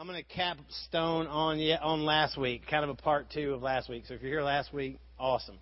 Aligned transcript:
I'm 0.00 0.06
going 0.06 0.22
to 0.22 0.32
capstone 0.32 1.26
on 1.26 1.58
yet 1.58 1.82
on 1.82 2.04
last 2.04 2.38
week, 2.38 2.62
kind 2.70 2.84
of 2.84 2.90
a 2.90 2.94
part 2.94 3.26
two 3.34 3.54
of 3.54 3.62
last 3.62 3.88
week. 3.88 4.04
So 4.06 4.14
if 4.14 4.22
you're 4.22 4.30
here 4.30 4.42
last 4.44 4.72
week, 4.72 4.96
awesome. 5.18 5.58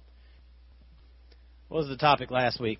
What 1.69 1.79
was 1.79 1.89
the 1.89 1.97
topic 1.97 2.31
last 2.31 2.61
week? 2.61 2.79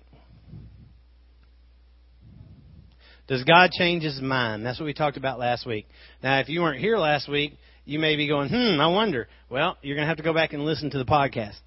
Does 3.27 3.43
God 3.43 3.71
change 3.71 4.03
his 4.03 4.21
mind? 4.21 4.63
That's 4.63 4.79
what 4.79 4.85
we 4.85 4.93
talked 4.93 5.17
about 5.17 5.39
last 5.39 5.65
week. 5.65 5.87
Now, 6.21 6.37
if 6.41 6.47
you 6.47 6.61
weren't 6.61 6.79
here 6.79 6.95
last 6.95 7.27
week, 7.27 7.57
you 7.85 7.97
may 7.97 8.15
be 8.15 8.27
going, 8.27 8.49
hmm, 8.49 8.79
I 8.79 8.85
wonder. 8.89 9.27
Well, 9.49 9.77
you're 9.81 9.95
going 9.95 10.05
to 10.05 10.09
have 10.09 10.17
to 10.17 10.23
go 10.23 10.35
back 10.35 10.53
and 10.53 10.63
listen 10.63 10.91
to 10.91 10.99
the 10.99 11.05
podcast. 11.05 11.57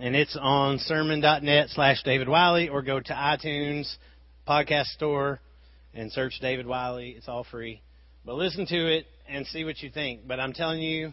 And 0.00 0.16
it's 0.16 0.38
on 0.40 0.78
sermon.net 0.78 1.68
slash 1.68 2.02
David 2.02 2.30
Wiley 2.30 2.70
or 2.70 2.80
go 2.80 2.98
to 2.98 3.12
iTunes 3.12 3.94
podcast 4.48 4.86
store 4.86 5.38
and 5.96 6.12
search 6.12 6.38
David 6.40 6.66
Wiley. 6.66 7.14
It's 7.16 7.28
all 7.28 7.44
free. 7.50 7.80
But 8.24 8.34
listen 8.34 8.66
to 8.66 8.86
it 8.94 9.06
and 9.28 9.46
see 9.46 9.64
what 9.64 9.80
you 9.80 9.90
think. 9.90 10.28
But 10.28 10.38
I'm 10.38 10.52
telling 10.52 10.80
you, 10.80 11.12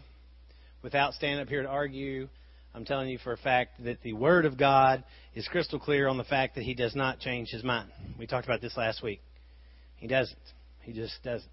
without 0.84 1.14
standing 1.14 1.40
up 1.40 1.48
here 1.48 1.64
to 1.64 1.70
argue, 1.70 2.28
I'm 2.76 2.86
telling 2.86 3.10
you 3.10 3.18
for 3.20 3.34
a 3.34 3.38
fact 3.38 3.84
that 3.86 4.02
the 4.02 4.14
Word 4.14 4.46
of 4.46 4.58
God 4.58 5.04
is 5.36 5.48
crystal 5.48 5.80
clear 5.80 6.08
on 6.08 6.18
the 6.18 6.24
fact 6.24 6.56
that 6.56 6.64
He 6.64 6.74
does 6.74 6.96
not 6.96 7.20
change 7.20 7.50
His 7.50 7.64
mind. 7.64 7.90
We 8.20 8.28
talked 8.28 8.46
about 8.46 8.62
this 8.62 8.76
last 8.76 9.02
week. 9.02 9.22
He 9.96 10.08
doesn't. 10.08 10.38
He 10.82 10.92
just 10.92 11.14
doesn't. 11.24 11.50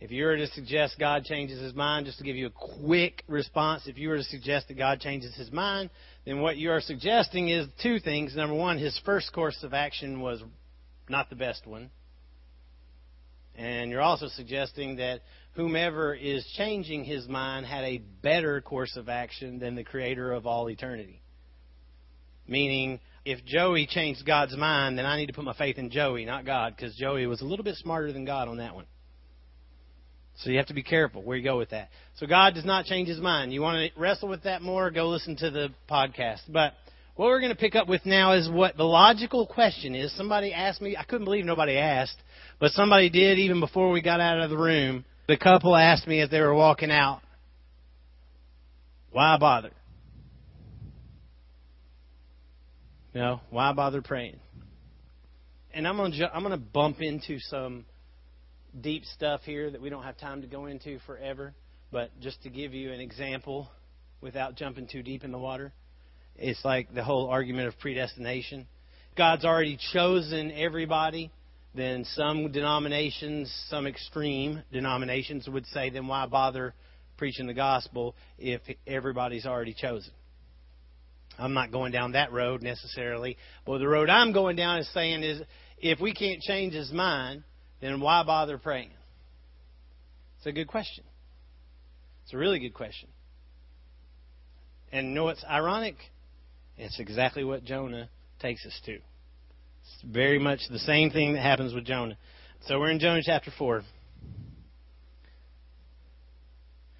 If 0.00 0.12
you 0.12 0.24
were 0.24 0.36
to 0.36 0.46
suggest 0.48 0.96
God 0.98 1.24
changes 1.24 1.60
His 1.60 1.74
mind, 1.74 2.06
just 2.06 2.18
to 2.18 2.24
give 2.24 2.36
you 2.36 2.46
a 2.48 2.84
quick 2.86 3.24
response, 3.26 3.86
if 3.86 3.96
you 3.96 4.10
were 4.10 4.18
to 4.18 4.24
suggest 4.24 4.68
that 4.68 4.76
God 4.76 5.00
changes 5.00 5.34
His 5.34 5.50
mind, 5.50 5.90
then 6.24 6.40
what 6.40 6.56
you 6.56 6.70
are 6.70 6.80
suggesting 6.80 7.48
is 7.48 7.66
two 7.82 7.98
things. 7.98 8.36
Number 8.36 8.54
one, 8.54 8.78
His 8.78 9.00
first 9.04 9.32
course 9.32 9.58
of 9.62 9.72
action 9.72 10.20
was 10.20 10.42
not 11.08 11.30
the 11.30 11.36
best 11.36 11.66
one. 11.66 11.90
And 13.58 13.90
you're 13.90 14.00
also 14.00 14.28
suggesting 14.28 14.96
that 14.96 15.22
whomever 15.54 16.14
is 16.14 16.46
changing 16.56 17.04
his 17.04 17.26
mind 17.26 17.66
had 17.66 17.82
a 17.82 17.98
better 18.22 18.60
course 18.60 18.96
of 18.96 19.08
action 19.08 19.58
than 19.58 19.74
the 19.74 19.82
creator 19.82 20.32
of 20.32 20.46
all 20.46 20.70
eternity. 20.70 21.20
Meaning, 22.46 23.00
if 23.24 23.44
Joey 23.44 23.86
changed 23.86 24.24
God's 24.24 24.56
mind, 24.56 24.96
then 24.96 25.04
I 25.04 25.16
need 25.16 25.26
to 25.26 25.32
put 25.32 25.44
my 25.44 25.54
faith 25.54 25.76
in 25.76 25.90
Joey, 25.90 26.24
not 26.24 26.46
God, 26.46 26.76
because 26.76 26.94
Joey 26.94 27.26
was 27.26 27.40
a 27.40 27.44
little 27.44 27.64
bit 27.64 27.74
smarter 27.74 28.12
than 28.12 28.24
God 28.24 28.46
on 28.46 28.58
that 28.58 28.76
one. 28.76 28.86
So 30.36 30.50
you 30.50 30.58
have 30.58 30.68
to 30.68 30.74
be 30.74 30.84
careful 30.84 31.24
where 31.24 31.36
you 31.36 31.42
go 31.42 31.58
with 31.58 31.70
that. 31.70 31.88
So 32.18 32.26
God 32.28 32.54
does 32.54 32.64
not 32.64 32.84
change 32.84 33.08
his 33.08 33.18
mind. 33.18 33.52
You 33.52 33.60
want 33.60 33.92
to 33.92 34.00
wrestle 34.00 34.28
with 34.28 34.44
that 34.44 34.62
more, 34.62 34.92
go 34.92 35.08
listen 35.08 35.34
to 35.38 35.50
the 35.50 35.70
podcast. 35.90 36.42
But 36.48 36.74
what 37.16 37.26
we're 37.26 37.40
going 37.40 37.52
to 37.52 37.58
pick 37.58 37.74
up 37.74 37.88
with 37.88 38.06
now 38.06 38.34
is 38.34 38.48
what 38.48 38.76
the 38.76 38.84
logical 38.84 39.48
question 39.48 39.96
is. 39.96 40.16
Somebody 40.16 40.52
asked 40.52 40.80
me, 40.80 40.96
I 40.96 41.02
couldn't 41.02 41.24
believe 41.24 41.44
nobody 41.44 41.76
asked, 41.76 42.16
but 42.60 42.72
somebody 42.72 43.10
did 43.10 43.38
even 43.38 43.60
before 43.60 43.90
we 43.90 44.02
got 44.02 44.20
out 44.20 44.40
of 44.40 44.50
the 44.50 44.56
room. 44.56 45.04
The 45.28 45.36
couple 45.36 45.76
asked 45.76 46.06
me 46.06 46.20
as 46.20 46.30
they 46.30 46.40
were 46.40 46.54
walking 46.54 46.90
out, 46.90 47.20
why 49.10 49.36
bother? 49.38 49.70
You 53.12 53.20
know, 53.20 53.40
why 53.50 53.72
bother 53.72 54.02
praying? 54.02 54.38
And 55.72 55.86
I'm 55.86 55.96
going 55.96 56.12
to 56.12 56.34
I'm 56.34 56.42
going 56.42 56.52
to 56.52 56.56
bump 56.56 57.00
into 57.00 57.38
some 57.40 57.84
deep 58.80 59.04
stuff 59.04 59.42
here 59.42 59.70
that 59.70 59.80
we 59.80 59.90
don't 59.90 60.02
have 60.02 60.18
time 60.18 60.42
to 60.42 60.46
go 60.46 60.66
into 60.66 60.98
forever, 61.00 61.54
but 61.90 62.10
just 62.20 62.42
to 62.42 62.50
give 62.50 62.74
you 62.74 62.92
an 62.92 63.00
example 63.00 63.68
without 64.20 64.56
jumping 64.56 64.86
too 64.86 65.02
deep 65.02 65.24
in 65.24 65.32
the 65.32 65.38
water, 65.38 65.72
it's 66.36 66.64
like 66.64 66.92
the 66.94 67.04
whole 67.04 67.28
argument 67.28 67.68
of 67.68 67.78
predestination. 67.78 68.66
God's 69.16 69.44
already 69.44 69.78
chosen 69.92 70.52
everybody 70.52 71.30
then 71.74 72.04
some 72.04 72.50
denominations, 72.50 73.52
some 73.68 73.86
extreme 73.86 74.62
denominations 74.72 75.48
would 75.48 75.66
say, 75.66 75.90
then 75.90 76.06
why 76.06 76.26
bother 76.26 76.74
preaching 77.16 77.46
the 77.46 77.54
gospel 77.54 78.14
if 78.38 78.60
everybody's 78.86 79.46
already 79.46 79.74
chosen? 79.74 80.12
I'm 81.38 81.54
not 81.54 81.70
going 81.70 81.92
down 81.92 82.12
that 82.12 82.32
road 82.32 82.62
necessarily. 82.62 83.36
But 83.64 83.78
the 83.78 83.88
road 83.88 84.10
I'm 84.10 84.32
going 84.32 84.56
down 84.56 84.78
is 84.78 84.92
saying 84.92 85.22
is 85.22 85.40
if 85.78 86.00
we 86.00 86.12
can't 86.12 86.40
change 86.40 86.74
his 86.74 86.90
mind, 86.90 87.44
then 87.80 88.00
why 88.00 88.24
bother 88.24 88.58
praying? 88.58 88.90
It's 90.38 90.46
a 90.46 90.52
good 90.52 90.66
question. 90.66 91.04
It's 92.24 92.34
a 92.34 92.36
really 92.36 92.58
good 92.58 92.74
question. 92.74 93.08
And 94.90 95.08
you 95.08 95.14
know 95.14 95.24
what's 95.24 95.44
ironic? 95.44 95.96
It's 96.76 96.98
exactly 96.98 97.44
what 97.44 97.64
Jonah 97.64 98.08
takes 98.40 98.64
us 98.66 98.80
to. 98.86 98.98
It's 99.94 100.02
very 100.12 100.38
much 100.38 100.60
the 100.70 100.78
same 100.78 101.10
thing 101.10 101.34
that 101.34 101.42
happens 101.42 101.74
with 101.74 101.84
Jonah. 101.84 102.16
So 102.66 102.78
we're 102.78 102.90
in 102.90 102.98
Jonah 102.98 103.22
chapter 103.24 103.50
4. 103.56 103.82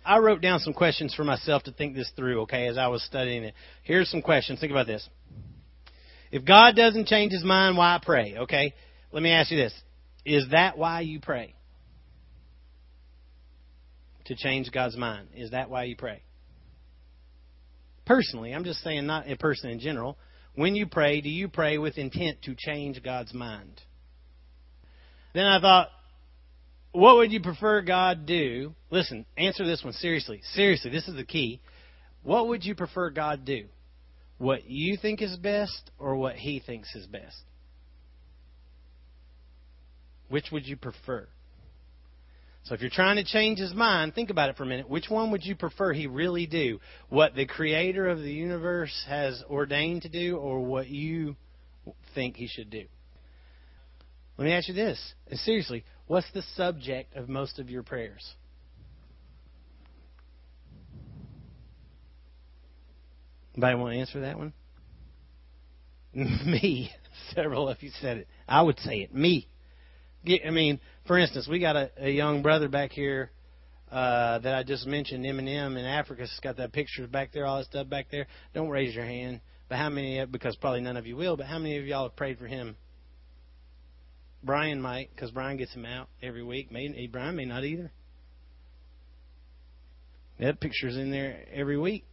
I 0.05 0.19
wrote 0.19 0.41
down 0.41 0.61
some 0.61 0.73
questions 0.73 1.15
for 1.15 1.23
myself 1.23 1.65
to 1.65 1.73
think 1.73 1.95
this 1.95 2.11
through, 2.17 2.43
okay, 2.43 2.67
as 2.67 2.79
I 2.79 2.87
was 2.89 3.03
studying 3.03 3.45
it. 3.45 3.55
Here's 3.83 4.09
some 4.11 4.23
questions. 4.23 4.59
Think 4.59 4.73
about 4.73 4.87
this. 4.87 5.07
If 6.33 6.45
God 6.45 6.77
doesn't 6.77 7.07
change 7.09 7.33
his 7.33 7.45
mind, 7.45 7.77
why 7.77 8.01
pray? 8.03 8.37
Okay? 8.39 8.75
Let 9.13 9.23
me 9.23 9.31
ask 9.31 9.51
you 9.51 9.59
this. 9.59 9.75
Is 10.25 10.49
that 10.51 10.79
why 10.79 11.03
you 11.03 11.21
pray? 11.21 11.55
To 14.27 14.35
change 14.35 14.71
God's 14.73 14.97
mind. 14.97 15.29
Is 15.35 15.51
that 15.51 15.69
why 15.69 15.85
you 15.85 15.97
pray? 15.97 16.23
Personally, 18.07 18.53
I'm 18.55 18.65
just 18.65 18.81
saying 18.83 19.07
not 19.07 19.31
a 19.31 19.37
person 19.37 19.71
in 19.71 19.79
general. 19.79 20.17
When 20.59 20.75
you 20.75 20.87
pray, 20.87 21.21
do 21.21 21.29
you 21.29 21.47
pray 21.47 21.79
with 21.79 21.99
intent 21.99 22.43
to 22.43 22.57
change 22.59 23.01
God's 23.05 23.33
mind? 23.33 23.81
Then 25.33 25.47
I 25.47 25.61
thought, 25.61 25.87
what 26.91 27.19
would 27.19 27.31
you 27.31 27.41
prefer 27.41 27.81
God 27.81 28.27
do? 28.27 28.75
Listen, 28.91 29.25
answer 29.37 29.65
this 29.65 29.85
one 29.85 29.93
seriously. 29.93 30.41
Seriously, 30.55 30.91
this 30.91 31.07
is 31.07 31.15
the 31.15 31.23
key. 31.23 31.61
What 32.25 32.49
would 32.49 32.65
you 32.65 32.75
prefer 32.75 33.11
God 33.11 33.45
do? 33.45 33.67
What 34.39 34.69
you 34.69 34.97
think 35.01 35.23
is 35.23 35.37
best 35.37 35.93
or 35.97 36.17
what 36.17 36.35
He 36.35 36.59
thinks 36.59 36.93
is 36.97 37.07
best? 37.07 37.41
Which 40.29 40.47
would 40.51 40.67
you 40.67 40.77
prefer? 40.77 41.29
So 42.69 42.75
if 42.75 42.83
you're 42.83 42.91
trying 42.91 43.17
to 43.17 43.25
change 43.25 43.59
his 43.59 43.73
mind, 43.73 44.15
think 44.15 44.29
about 44.29 44.51
it 44.51 44.57
for 44.59 44.65
a 44.65 44.67
minute. 44.67 44.91
Which 44.91 45.09
one 45.09 45.31
would 45.31 45.43
you 45.43 45.57
prefer 45.57 45.95
he 45.95 46.07
really 46.07 46.47
do? 46.47 46.81
What 47.09 47.35
the 47.35 47.47
creator 47.47 48.07
of 48.07 48.19
the 48.19 48.31
universe 48.31 48.93
has 49.09 49.43
ordained 49.49 50.03
to 50.03 50.11
do 50.11 50.37
or 50.37 50.61
what 50.61 50.87
you 50.87 51.35
think 52.15 52.37
he 52.37 52.47
should 52.47 52.69
do? 52.69 52.85
Let 54.37 54.45
me 54.45 54.53
ask 54.53 54.69
you 54.69 54.75
this. 54.75 55.01
Seriously, 55.33 55.83
what's 56.09 56.31
the 56.35 56.43
subject 56.57 57.17
of 57.17 57.31
most 57.31 57.59
of 57.59 57.71
your 57.71 57.83
prayers? 57.83 58.35
Anybody 63.55 63.77
want 63.77 63.95
to 63.95 63.99
answer 63.99 64.21
that 64.21 64.37
one? 64.37 64.53
Me. 66.13 66.91
Several 67.35 67.67
of 67.71 67.83
you 67.83 67.91
said 68.03 68.19
it. 68.19 68.29
I 68.47 68.61
would 68.61 68.79
say 68.81 68.99
it. 68.99 69.15
Me. 69.15 69.49
I 70.45 70.51
mean, 70.51 70.81
for 71.09 71.19
instance, 71.19 71.49
we 71.49 71.59
got 71.59 71.75
a, 71.75 71.91
a 71.97 72.11
young 72.11 72.43
brother 72.43 72.69
back 72.69 72.93
here 72.93 73.33
uh, 73.91 74.39
that 74.39 74.55
I 74.55 74.63
just 74.63 74.87
mentioned, 74.87 75.25
Eminem 75.25 75.77
in 75.79 75.85
Africa. 75.85 76.21
Has 76.21 76.41
got 76.43 76.59
that 76.59 76.73
picture 76.73 77.07
back 77.09 77.33
there, 77.33 77.47
all 77.47 77.59
that 77.59 77.65
stuff 77.65 77.89
back 77.89 78.07
there. 78.11 78.27
Don't 78.55 78.69
raise 78.69 78.95
your 78.95 79.07
hand. 79.07 79.41
But 79.69 79.79
how 79.79 79.89
many? 79.89 80.25
Because 80.27 80.55
probably 80.57 80.83
none 80.83 80.97
of 80.97 81.07
you 81.07 81.17
will. 81.17 81.37
But 81.37 81.47
how 81.47 81.59
many 81.59 81.79
of 81.79 81.87
y'all 81.87 82.05
have 82.05 82.17
prayed 82.17 82.39
for 82.39 82.47
him? 82.47 82.77
Brian 84.45 84.81
might, 84.81 85.11
because 85.15 85.31
Brian 85.31 85.57
gets 85.57 85.73
him 85.73 85.85
out 85.85 86.09
every 86.23 86.45
week. 86.45 86.71
May, 86.71 87.09
Brian 87.11 87.35
may 87.35 87.47
not 87.47 87.65
either. 87.65 87.91
That 90.39 90.61
picture's 90.61 90.97
in 90.97 91.11
there 91.11 91.41
every 91.53 91.77
week. 91.77 92.05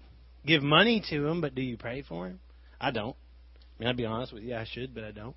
Give 0.45 0.63
money 0.63 1.03
to 1.09 1.27
him, 1.27 1.41
but 1.41 1.53
do 1.53 1.61
you 1.61 1.77
pray 1.77 2.01
for 2.01 2.27
him? 2.27 2.39
I 2.81 2.91
don't. 2.91 3.15
I 3.15 3.79
mean, 3.79 3.87
I'll 3.89 3.95
be 3.95 4.05
honest 4.05 4.33
with 4.33 4.43
you, 4.43 4.55
I 4.55 4.65
should, 4.65 4.95
but 4.95 5.03
I 5.03 5.11
don't. 5.11 5.35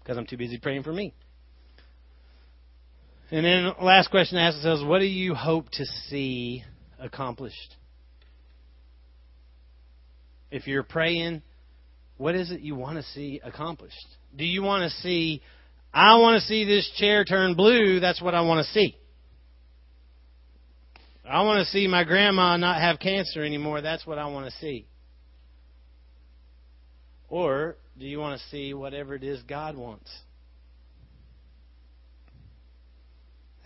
Because 0.00 0.16
I'm 0.16 0.26
too 0.26 0.36
busy 0.36 0.58
praying 0.58 0.84
for 0.84 0.92
me. 0.92 1.14
And 3.32 3.44
then 3.44 3.72
last 3.80 4.10
question 4.10 4.38
to 4.38 4.42
ask 4.42 4.56
ourselves, 4.56 4.82
what 4.84 4.98
do 4.98 5.06
you 5.06 5.34
hope 5.34 5.70
to 5.72 5.84
see 6.08 6.64
accomplished? 6.98 7.76
If 10.50 10.66
you're 10.66 10.82
praying, 10.82 11.42
what 12.16 12.34
is 12.34 12.50
it 12.50 12.60
you 12.60 12.74
want 12.74 12.96
to 12.96 13.04
see 13.04 13.40
accomplished? 13.44 13.94
Do 14.36 14.44
you 14.44 14.62
want 14.62 14.82
to 14.82 14.96
see, 14.98 15.42
I 15.94 16.16
want 16.16 16.40
to 16.40 16.46
see 16.46 16.64
this 16.64 16.90
chair 16.96 17.24
turn 17.24 17.54
blue, 17.54 18.00
that's 18.00 18.20
what 18.20 18.34
I 18.34 18.40
want 18.40 18.66
to 18.66 18.72
see. 18.72 18.96
I 21.24 21.42
want 21.42 21.64
to 21.64 21.70
see 21.70 21.86
my 21.86 22.02
grandma 22.02 22.56
not 22.56 22.80
have 22.80 22.98
cancer 22.98 23.44
anymore, 23.44 23.80
that's 23.80 24.04
what 24.04 24.18
I 24.18 24.26
want 24.26 24.46
to 24.46 24.58
see. 24.58 24.86
Or 27.28 27.76
do 27.96 28.06
you 28.06 28.18
want 28.18 28.40
to 28.40 28.46
see 28.48 28.74
whatever 28.74 29.14
it 29.14 29.22
is 29.22 29.40
God 29.44 29.76
wants? 29.76 30.10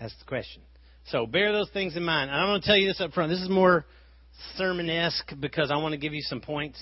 That's 0.05 0.15
the 0.19 0.27
question. 0.27 0.61
So 1.07 1.25
bear 1.25 1.51
those 1.51 1.71
things 1.71 1.97
in 1.97 2.05
mind. 2.05 2.31
And 2.31 2.39
I'm 2.39 2.49
going 2.49 2.61
to 2.61 2.67
tell 2.67 2.77
you 2.77 2.87
this 2.87 3.01
up 3.01 3.15
front. 3.15 3.31
This 3.31 3.41
is 3.41 3.49
more 3.49 3.87
sermon 4.59 4.91
esque 4.91 5.33
because 5.41 5.71
I 5.71 5.79
want 5.79 5.93
to 5.93 5.99
give 5.99 6.13
you 6.13 6.21
some 6.21 6.43
points. 6.43 6.79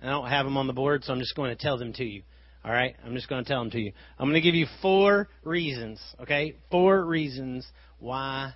And 0.00 0.08
I 0.08 0.14
don't 0.14 0.30
have 0.30 0.46
them 0.46 0.56
on 0.56 0.66
the 0.66 0.72
board, 0.72 1.04
so 1.04 1.12
I'm 1.12 1.18
just 1.18 1.36
going 1.36 1.54
to 1.54 1.62
tell 1.62 1.76
them 1.76 1.92
to 1.92 2.02
you. 2.02 2.22
All 2.64 2.72
right? 2.72 2.96
I'm 3.04 3.14
just 3.14 3.28
going 3.28 3.44
to 3.44 3.46
tell 3.48 3.60
them 3.60 3.70
to 3.72 3.78
you. 3.78 3.92
I'm 4.18 4.24
going 4.26 4.40
to 4.40 4.40
give 4.40 4.54
you 4.54 4.64
four 4.80 5.28
reasons, 5.44 6.00
okay? 6.22 6.56
Four 6.70 7.04
reasons 7.04 7.66
why 7.98 8.54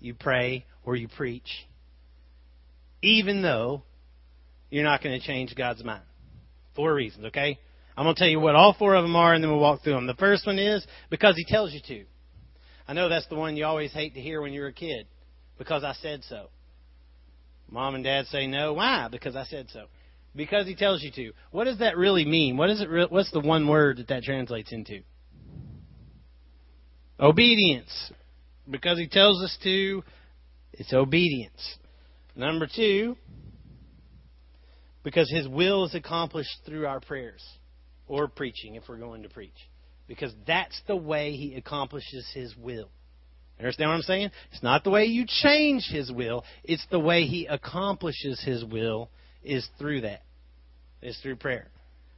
you 0.00 0.12
pray 0.12 0.66
or 0.84 0.94
you 0.94 1.08
preach, 1.08 1.48
even 3.00 3.40
though 3.40 3.84
you're 4.68 4.84
not 4.84 5.02
going 5.02 5.18
to 5.18 5.26
change 5.26 5.54
God's 5.56 5.82
mind. 5.82 6.04
Four 6.76 6.92
reasons, 6.92 7.24
okay? 7.28 7.58
I'm 7.96 8.04
going 8.04 8.16
to 8.16 8.18
tell 8.18 8.28
you 8.28 8.40
what 8.40 8.54
all 8.54 8.76
four 8.78 8.94
of 8.94 9.02
them 9.02 9.16
are, 9.16 9.32
and 9.32 9.42
then 9.42 9.50
we'll 9.50 9.60
walk 9.60 9.82
through 9.82 9.94
them. 9.94 10.06
The 10.06 10.12
first 10.12 10.46
one 10.46 10.58
is 10.58 10.86
because 11.08 11.36
He 11.36 11.46
tells 11.46 11.72
you 11.72 11.80
to. 11.88 12.04
I 12.86 12.92
know 12.92 13.08
that's 13.08 13.26
the 13.28 13.36
one 13.36 13.56
you 13.56 13.64
always 13.64 13.92
hate 13.92 14.14
to 14.14 14.20
hear 14.20 14.42
when 14.42 14.52
you're 14.52 14.68
a 14.68 14.72
kid, 14.72 15.06
because 15.58 15.84
I 15.84 15.94
said 15.94 16.22
so. 16.28 16.48
Mom 17.70 17.94
and 17.94 18.04
dad 18.04 18.26
say 18.26 18.46
no. 18.46 18.74
Why? 18.74 19.08
Because 19.10 19.36
I 19.36 19.44
said 19.44 19.68
so. 19.72 19.86
Because 20.36 20.66
He 20.66 20.74
tells 20.74 21.02
you 21.02 21.10
to. 21.12 21.32
What 21.50 21.64
does 21.64 21.78
that 21.78 21.96
really 21.96 22.24
mean? 22.24 22.56
What 22.56 22.70
is 22.70 22.80
it? 22.80 22.88
Re- 22.88 23.06
what's 23.08 23.30
the 23.30 23.40
one 23.40 23.66
word 23.68 23.98
that 23.98 24.08
that 24.08 24.22
translates 24.22 24.72
into? 24.72 25.00
Obedience. 27.18 28.12
Because 28.70 28.98
He 28.98 29.08
tells 29.08 29.42
us 29.42 29.56
to, 29.62 30.02
it's 30.72 30.92
obedience. 30.92 31.78
Number 32.36 32.66
two, 32.72 33.16
because 35.02 35.30
His 35.30 35.48
will 35.48 35.84
is 35.84 35.94
accomplished 35.94 36.56
through 36.66 36.86
our 36.86 37.00
prayers 37.00 37.42
or 38.08 38.28
preaching 38.28 38.74
if 38.74 38.84
we're 38.88 38.98
going 38.98 39.22
to 39.22 39.28
preach. 39.28 39.52
Because 40.06 40.32
that's 40.46 40.80
the 40.86 40.96
way 40.96 41.32
He 41.32 41.54
accomplishes 41.54 42.26
His 42.34 42.54
will. 42.56 42.88
Understand 43.58 43.90
what 43.90 43.96
I'm 43.96 44.02
saying? 44.02 44.30
It's 44.52 44.62
not 44.62 44.84
the 44.84 44.90
way 44.90 45.04
you 45.04 45.24
change 45.26 45.88
His 45.90 46.10
will, 46.12 46.44
it's 46.62 46.86
the 46.90 47.00
way 47.00 47.24
He 47.24 47.46
accomplishes 47.46 48.42
His 48.44 48.64
will 48.64 49.10
is 49.42 49.66
through 49.78 50.02
that. 50.02 50.22
Is 51.02 51.18
through 51.22 51.36
prayer. 51.36 51.68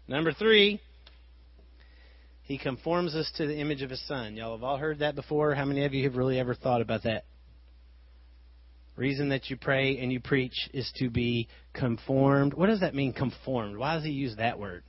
Number 0.08 0.32
three, 0.32 0.80
He 2.42 2.58
conforms 2.58 3.14
us 3.14 3.30
to 3.36 3.46
the 3.46 3.56
image 3.56 3.82
of 3.82 3.90
His 3.90 4.04
Son. 4.06 4.36
Y'all 4.36 4.56
have 4.56 4.64
all 4.64 4.78
heard 4.78 5.00
that 5.00 5.14
before. 5.14 5.54
How 5.54 5.64
many 5.64 5.84
of 5.84 5.94
you 5.94 6.04
have 6.04 6.16
really 6.16 6.38
ever 6.38 6.54
thought 6.54 6.80
about 6.80 7.02
that? 7.04 7.24
reason 8.96 9.28
that 9.28 9.48
you 9.50 9.56
pray 9.56 9.98
and 9.98 10.10
you 10.10 10.20
preach 10.20 10.68
is 10.72 10.90
to 10.96 11.10
be 11.10 11.48
conformed. 11.74 12.54
What 12.54 12.66
does 12.66 12.80
that 12.80 12.94
mean, 12.94 13.12
conformed? 13.12 13.76
Why 13.76 13.94
does 13.94 14.04
he 14.04 14.10
use 14.10 14.36
that 14.36 14.58
word? 14.58 14.82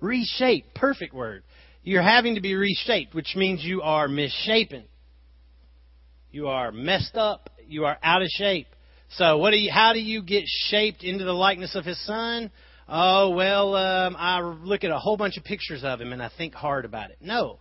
Reshape, 0.00 0.74
perfect 0.74 1.14
word. 1.14 1.42
You're 1.82 2.02
having 2.02 2.34
to 2.34 2.40
be 2.40 2.54
reshaped, 2.54 3.14
which 3.14 3.34
means 3.36 3.64
you 3.64 3.82
are 3.82 4.08
misshapen. 4.08 4.84
You 6.30 6.48
are 6.48 6.72
messed 6.72 7.16
up. 7.16 7.50
You 7.66 7.86
are 7.86 7.98
out 8.02 8.22
of 8.22 8.28
shape. 8.28 8.68
So, 9.16 9.38
what 9.38 9.50
do 9.50 9.56
you? 9.56 9.72
How 9.72 9.92
do 9.92 9.98
you 9.98 10.22
get 10.22 10.44
shaped 10.46 11.02
into 11.02 11.24
the 11.24 11.32
likeness 11.32 11.74
of 11.74 11.84
His 11.84 11.98
Son? 12.06 12.50
Oh 12.88 13.30
well, 13.30 13.74
um, 13.74 14.16
I 14.18 14.40
look 14.40 14.84
at 14.84 14.90
a 14.90 14.98
whole 14.98 15.16
bunch 15.16 15.36
of 15.36 15.44
pictures 15.44 15.82
of 15.84 16.00
Him 16.00 16.12
and 16.12 16.22
I 16.22 16.30
think 16.36 16.54
hard 16.54 16.84
about 16.84 17.10
it. 17.10 17.18
No, 17.20 17.58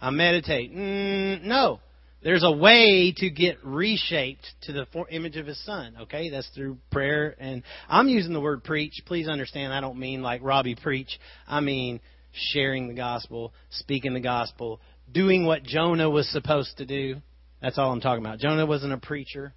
I 0.00 0.10
meditate. 0.10 0.72
Mm, 0.74 1.44
no. 1.44 1.80
There's 2.26 2.42
a 2.42 2.50
way 2.50 3.14
to 3.18 3.30
get 3.30 3.64
reshaped 3.64 4.44
to 4.62 4.72
the 4.72 4.84
image 5.12 5.36
of 5.36 5.46
his 5.46 5.64
son, 5.64 5.94
okay? 6.00 6.28
That's 6.28 6.48
through 6.56 6.78
prayer. 6.90 7.36
And 7.38 7.62
I'm 7.88 8.08
using 8.08 8.32
the 8.32 8.40
word 8.40 8.64
preach. 8.64 9.00
Please 9.06 9.28
understand, 9.28 9.72
I 9.72 9.80
don't 9.80 9.96
mean 9.96 10.22
like 10.22 10.42
Robbie 10.42 10.74
preach. 10.74 11.20
I 11.46 11.60
mean 11.60 12.00
sharing 12.32 12.88
the 12.88 12.94
gospel, 12.94 13.54
speaking 13.70 14.12
the 14.12 14.18
gospel, 14.18 14.80
doing 15.12 15.46
what 15.46 15.62
Jonah 15.62 16.10
was 16.10 16.28
supposed 16.32 16.78
to 16.78 16.84
do. 16.84 17.22
That's 17.62 17.78
all 17.78 17.92
I'm 17.92 18.00
talking 18.00 18.26
about. 18.26 18.40
Jonah 18.40 18.66
wasn't 18.66 18.92
a 18.92 18.98
preacher, 18.98 19.54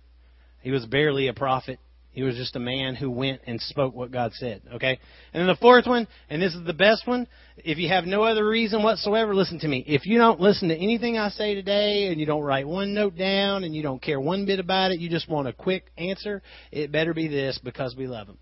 he 0.61 0.69
was 0.69 0.85
barely 0.85 1.27
a 1.27 1.33
prophet. 1.33 1.79
He 2.19 2.25
was 2.25 2.35
just 2.35 2.57
a 2.57 2.59
man 2.59 2.95
who 2.95 3.09
went 3.09 3.43
and 3.47 3.61
spoke 3.61 3.95
what 3.95 4.11
God 4.11 4.33
said. 4.33 4.61
Okay? 4.73 4.99
And 5.33 5.39
then 5.39 5.47
the 5.47 5.55
fourth 5.55 5.87
one, 5.87 6.05
and 6.29 6.41
this 6.41 6.53
is 6.53 6.65
the 6.65 6.73
best 6.73 7.07
one, 7.07 7.27
if 7.55 7.77
you 7.77 7.87
have 7.87 8.03
no 8.03 8.23
other 8.23 8.45
reason 8.45 8.83
whatsoever, 8.83 9.33
listen 9.33 9.57
to 9.59 9.69
me. 9.69 9.85
If 9.87 10.05
you 10.05 10.17
don't 10.17 10.37
listen 10.37 10.67
to 10.67 10.75
anything 10.75 11.17
I 11.17 11.29
say 11.29 11.55
today 11.55 12.07
and 12.07 12.19
you 12.19 12.25
don't 12.25 12.43
write 12.43 12.67
one 12.67 12.93
note 12.93 13.15
down 13.15 13.63
and 13.63 13.73
you 13.73 13.81
don't 13.81 14.01
care 14.01 14.19
one 14.19 14.45
bit 14.45 14.59
about 14.59 14.91
it, 14.91 14.99
you 14.99 15.09
just 15.09 15.29
want 15.29 15.47
a 15.47 15.53
quick 15.53 15.85
answer, 15.97 16.41
it 16.73 16.91
better 16.91 17.13
be 17.13 17.29
this 17.29 17.57
because 17.63 17.95
we 17.95 18.05
love 18.05 18.27
him. 18.27 18.37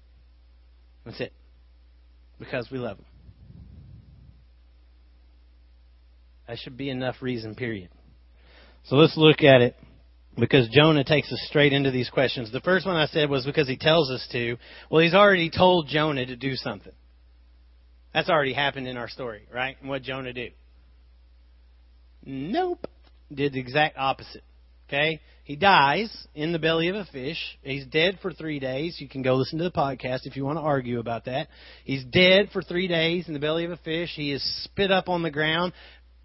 That's 1.06 1.22
it. 1.22 1.34
Because 2.40 2.72
we 2.72 2.80
love 2.80 2.98
him. 2.98 3.06
That 6.48 6.58
should 6.58 6.78
be 6.78 6.90
enough 6.90 7.18
reason, 7.22 7.54
period. 7.54 7.90
So 8.86 8.96
let's 8.96 9.16
look 9.16 9.44
at 9.44 9.62
it 9.62 9.76
because 10.38 10.69
Jonah 10.69 11.04
takes 11.04 11.31
us 11.31 11.44
straight 11.48 11.74
into 11.74 11.92
these 11.92 12.10
questions. 12.10 12.51
The 12.51 12.62
first 12.62 12.86
one 12.86 12.95
I 12.95 13.07
said 13.07 13.30
was 13.30 13.45
because 13.45 13.68
he 13.68 13.78
tells 13.78 14.12
us 14.12 14.28
to. 14.31 14.57
Well, 14.89 15.01
he's 15.01 15.13
already 15.13 15.50
told 15.50 15.88
Jonah 15.88 16.25
to 16.25 16.36
do 16.36 16.56
something. 16.56 16.94
That's 18.13 18.30
already 18.30 18.54
happened 18.54 18.88
in 18.88 18.98
our 18.98 19.10
story, 19.10 19.48
right? 19.54 19.78
And 19.80 19.89
what 19.89 20.04
Jonah 20.04 20.34
do? 20.34 20.50
Nope. 22.25 22.88
Did 23.34 23.54
the 23.54 23.60
exact 23.60 23.98
opposite. 23.98 24.44
Okay? 24.88 25.19
He 25.44 25.56
dies 25.56 26.12
in 26.36 26.51
the 26.51 26.60
belly 26.60 26.90
of 26.90 26.95
a 26.95 27.06
fish. 27.06 27.38
He's 27.62 27.86
dead 27.86 28.19
for 28.22 28.33
three 28.33 28.60
days. 28.60 28.98
You 29.00 29.07
can 29.07 29.22
go 29.22 29.36
listen 29.36 29.60
to 29.60 29.63
the 29.63 29.72
podcast 29.72 30.25
if 30.25 30.36
you 30.36 30.44
want 30.44 30.57
to 30.57 30.62
argue 30.62 31.00
about 31.00 31.25
that. 31.25 31.48
He's 31.86 32.04
dead 32.04 32.50
for 32.51 32.62
three 32.62 32.88
days 32.88 33.28
in 33.28 33.33
the 33.33 33.40
belly 33.40 33.63
of 33.63 33.72
a 33.72 33.78
fish. 33.78 34.12
He 34.13 34.33
is 34.33 34.44
spit 34.63 34.92
up 34.92 35.07
on 35.07 35.24
the 35.24 35.31
ground. 35.31 35.74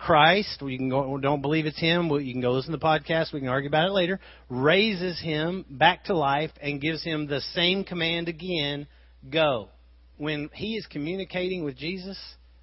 Christ, 0.04 0.60
you 0.60 0.78
can 0.78 0.88
go, 0.88 1.16
don't 1.18 1.42
believe 1.42 1.64
it's 1.64 1.78
him, 1.78 2.10
you 2.10 2.32
can 2.32 2.40
go 2.40 2.50
listen 2.50 2.72
to 2.72 2.76
the 2.76 2.84
podcast, 2.84 3.32
we 3.32 3.38
can 3.38 3.48
argue 3.48 3.68
about 3.68 3.86
it 3.86 3.92
later, 3.92 4.18
raises 4.48 5.20
him 5.20 5.64
back 5.70 6.04
to 6.06 6.16
life 6.16 6.50
and 6.60 6.80
gives 6.80 7.04
him 7.04 7.28
the 7.28 7.40
same 7.54 7.84
command 7.84 8.28
again 8.28 8.88
go. 9.30 9.68
When 10.16 10.50
he 10.54 10.74
is 10.74 10.86
communicating 10.86 11.62
with 11.62 11.76
Jesus, 11.76 12.18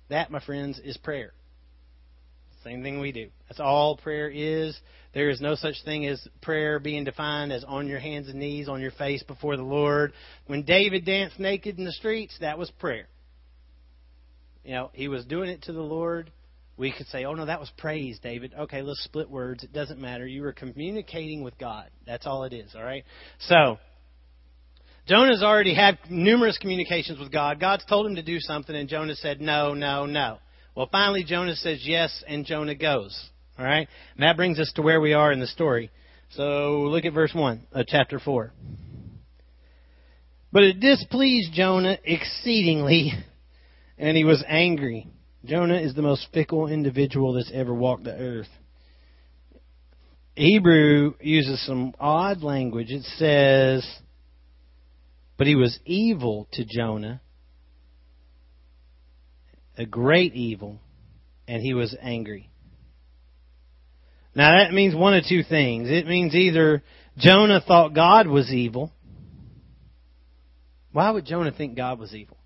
that, 0.10 0.30
my 0.30 0.42
friends, 0.42 0.82
is 0.84 0.98
prayer. 0.98 1.32
Same 2.66 2.84
thing 2.84 3.00
we 3.00 3.14
do. 3.14 3.30
That's 3.48 3.62
all 3.62 3.96
prayer 3.96 4.30
is. 4.30 4.78
There 5.14 5.30
is 5.30 5.40
no 5.40 5.56
such 5.56 5.76
thing 5.86 6.06
as 6.08 6.22
prayer 6.42 6.78
being 6.78 7.06
defined 7.06 7.54
as 7.54 7.64
on 7.64 7.88
your 7.88 8.00
hands 8.00 8.28
and 8.28 8.40
knees, 8.40 8.68
on 8.68 8.82
your 8.82 8.92
face 8.92 9.24
before 9.24 9.56
the 9.56 9.64
Lord. 9.64 10.12
When 10.48 10.64
David 10.64 11.06
danced 11.06 11.40
naked 11.40 11.78
in 11.78 11.86
the 11.86 11.94
streets, 11.94 12.38
that 12.42 12.58
was 12.58 12.70
prayer. 12.80 13.08
You 14.66 14.74
know, 14.74 14.92
he 14.94 15.08
was 15.08 15.24
doing 15.24 15.50
it 15.50 15.64
to 15.64 15.72
the 15.72 15.80
Lord 15.80 16.32
we 16.80 16.94
could 16.94 17.08
say, 17.08 17.26
oh, 17.26 17.34
no, 17.34 17.46
that 17.46 17.60
was 17.60 17.70
praise, 17.78 18.20
David. 18.24 18.54
Okay, 18.58 18.81
let's 18.81 19.04
split 19.04 19.30
words. 19.30 19.64
It 19.64 19.74
doesn't 19.74 20.00
matter. 20.00 20.26
You 20.26 20.44
were 20.44 20.54
communicating 20.54 21.44
with 21.44 21.58
God. 21.58 21.90
That's 22.08 22.26
all 22.26 22.46
it 22.46 22.54
is, 22.54 22.74
all 22.74 22.84
right? 22.84 23.04
So, 23.40 23.78
Jonah's 25.06 25.44
already 25.44 25.76
had 25.76 26.00
numerous 26.10 26.58
communications 26.58 27.20
with 27.20 27.34
God. 27.34 27.60
God's 27.60 27.84
told 27.84 28.08
him 28.08 28.16
to 28.16 28.24
do 28.24 28.40
something, 28.40 28.74
and 28.74 28.88
Jonah 28.88 29.16
said, 29.16 29.42
no, 29.42 29.74
no, 29.74 30.06
no. 30.06 30.38
Well, 30.74 30.88
finally, 30.90 31.26
Jonah 31.26 31.56
says 31.56 31.81
yes, 31.84 32.24
and 32.26 32.46
Jonah 32.46 32.76
goes. 32.76 33.30
All 33.57 33.66
right? 33.66 33.90
And 34.16 34.24
that 34.24 34.38
brings 34.38 34.57
us 34.57 34.71
to 34.78 34.81
where 34.81 35.02
we 35.02 35.12
are 35.12 35.33
in 35.33 35.42
the 35.42 35.48
story. 35.48 35.92
So, 36.30 36.83
look 36.83 37.04
at 37.04 37.14
verse 37.14 37.33
1 37.33 37.68
of 37.74 37.88
chapter 37.88 38.19
4. 38.19 38.54
But 40.54 40.64
it 40.64 40.80
displeased 40.80 41.52
Jonah 41.52 41.98
exceedingly, 42.06 43.12
and 43.98 44.16
he 44.16 44.24
was 44.24 44.42
angry. 44.48 45.07
Jonah 45.46 45.80
is 45.80 45.96
the 45.96 46.02
most 46.02 46.28
fickle 46.34 46.68
individual 46.68 47.34
that's 47.34 47.52
ever 47.54 47.74
walked 47.74 48.04
the 48.04 48.14
earth. 48.14 48.50
Hebrew 50.36 51.14
uses 51.22 51.66
some 51.66 51.94
odd 52.00 52.44
language. 52.44 52.92
It 52.92 53.04
says, 53.18 53.86
But 55.38 55.48
he 55.48 55.56
was 55.56 55.80
evil 55.86 56.48
to 56.54 56.66
Jonah, 56.66 57.22
a 59.78 59.86
great 59.86 60.34
evil, 60.34 60.80
and 61.48 61.62
he 61.62 61.74
was 61.74 61.96
angry. 62.02 62.50
Now 64.36 64.58
that 64.58 64.74
means 64.74 64.96
one 64.96 65.14
of 65.14 65.24
two 65.28 65.44
things. 65.44 65.90
It 65.90 66.08
means 66.08 66.36
either 66.36 66.84
Jonah 67.18 67.62
thought 67.66 67.94
God 67.94 68.28
was 68.28 68.52
evil. 68.52 68.94
Why 70.92 71.12
would 71.12 71.26
Jonah 71.26 71.52
think 71.52 71.76
God 71.76 72.00
was 72.00 72.14
evil? 72.14 72.39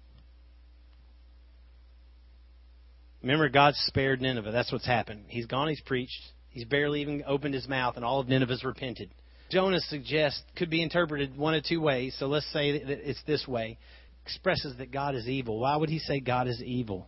Remember, 3.24 3.50
God 3.50 3.74
spared 3.76 4.22
Nineveh. 4.22 4.52
That's 4.52 4.72
what's 4.72 4.86
happened. 4.86 5.26
He's 5.28 5.46
gone, 5.46 5.70
he's 5.70 5.82
preached. 5.82 6.22
He's 6.50 6.66
barely 6.66 7.02
even 7.02 7.24
opened 7.26 7.56
his 7.56 7.68
mouth, 7.68 7.96
and 7.96 8.06
all 8.06 8.20
of 8.20 8.28
Nineveh's 8.28 8.64
repented. 8.64 9.10
Jonah 9.50 9.80
suggests 9.80 10.42
could 10.56 10.70
be 10.70 10.84
interpreted 10.84 11.38
one 11.38 11.56
of 11.56 11.64
two 11.64 11.82
ways. 11.82 12.16
So 12.20 12.28
let's 12.28 12.52
say 12.52 12.84
that 12.84 13.10
it's 13.10 13.24
this 13.26 13.48
way. 13.48 13.78
Expresses 14.26 14.76
that 14.78 14.92
God 14.92 15.16
is 15.16 15.28
evil. 15.28 15.60
Why 15.60 15.76
would 15.76 15.90
he 15.90 16.00
say 16.00 16.20
God 16.20 16.48
is 16.48 16.62
evil? 16.62 17.08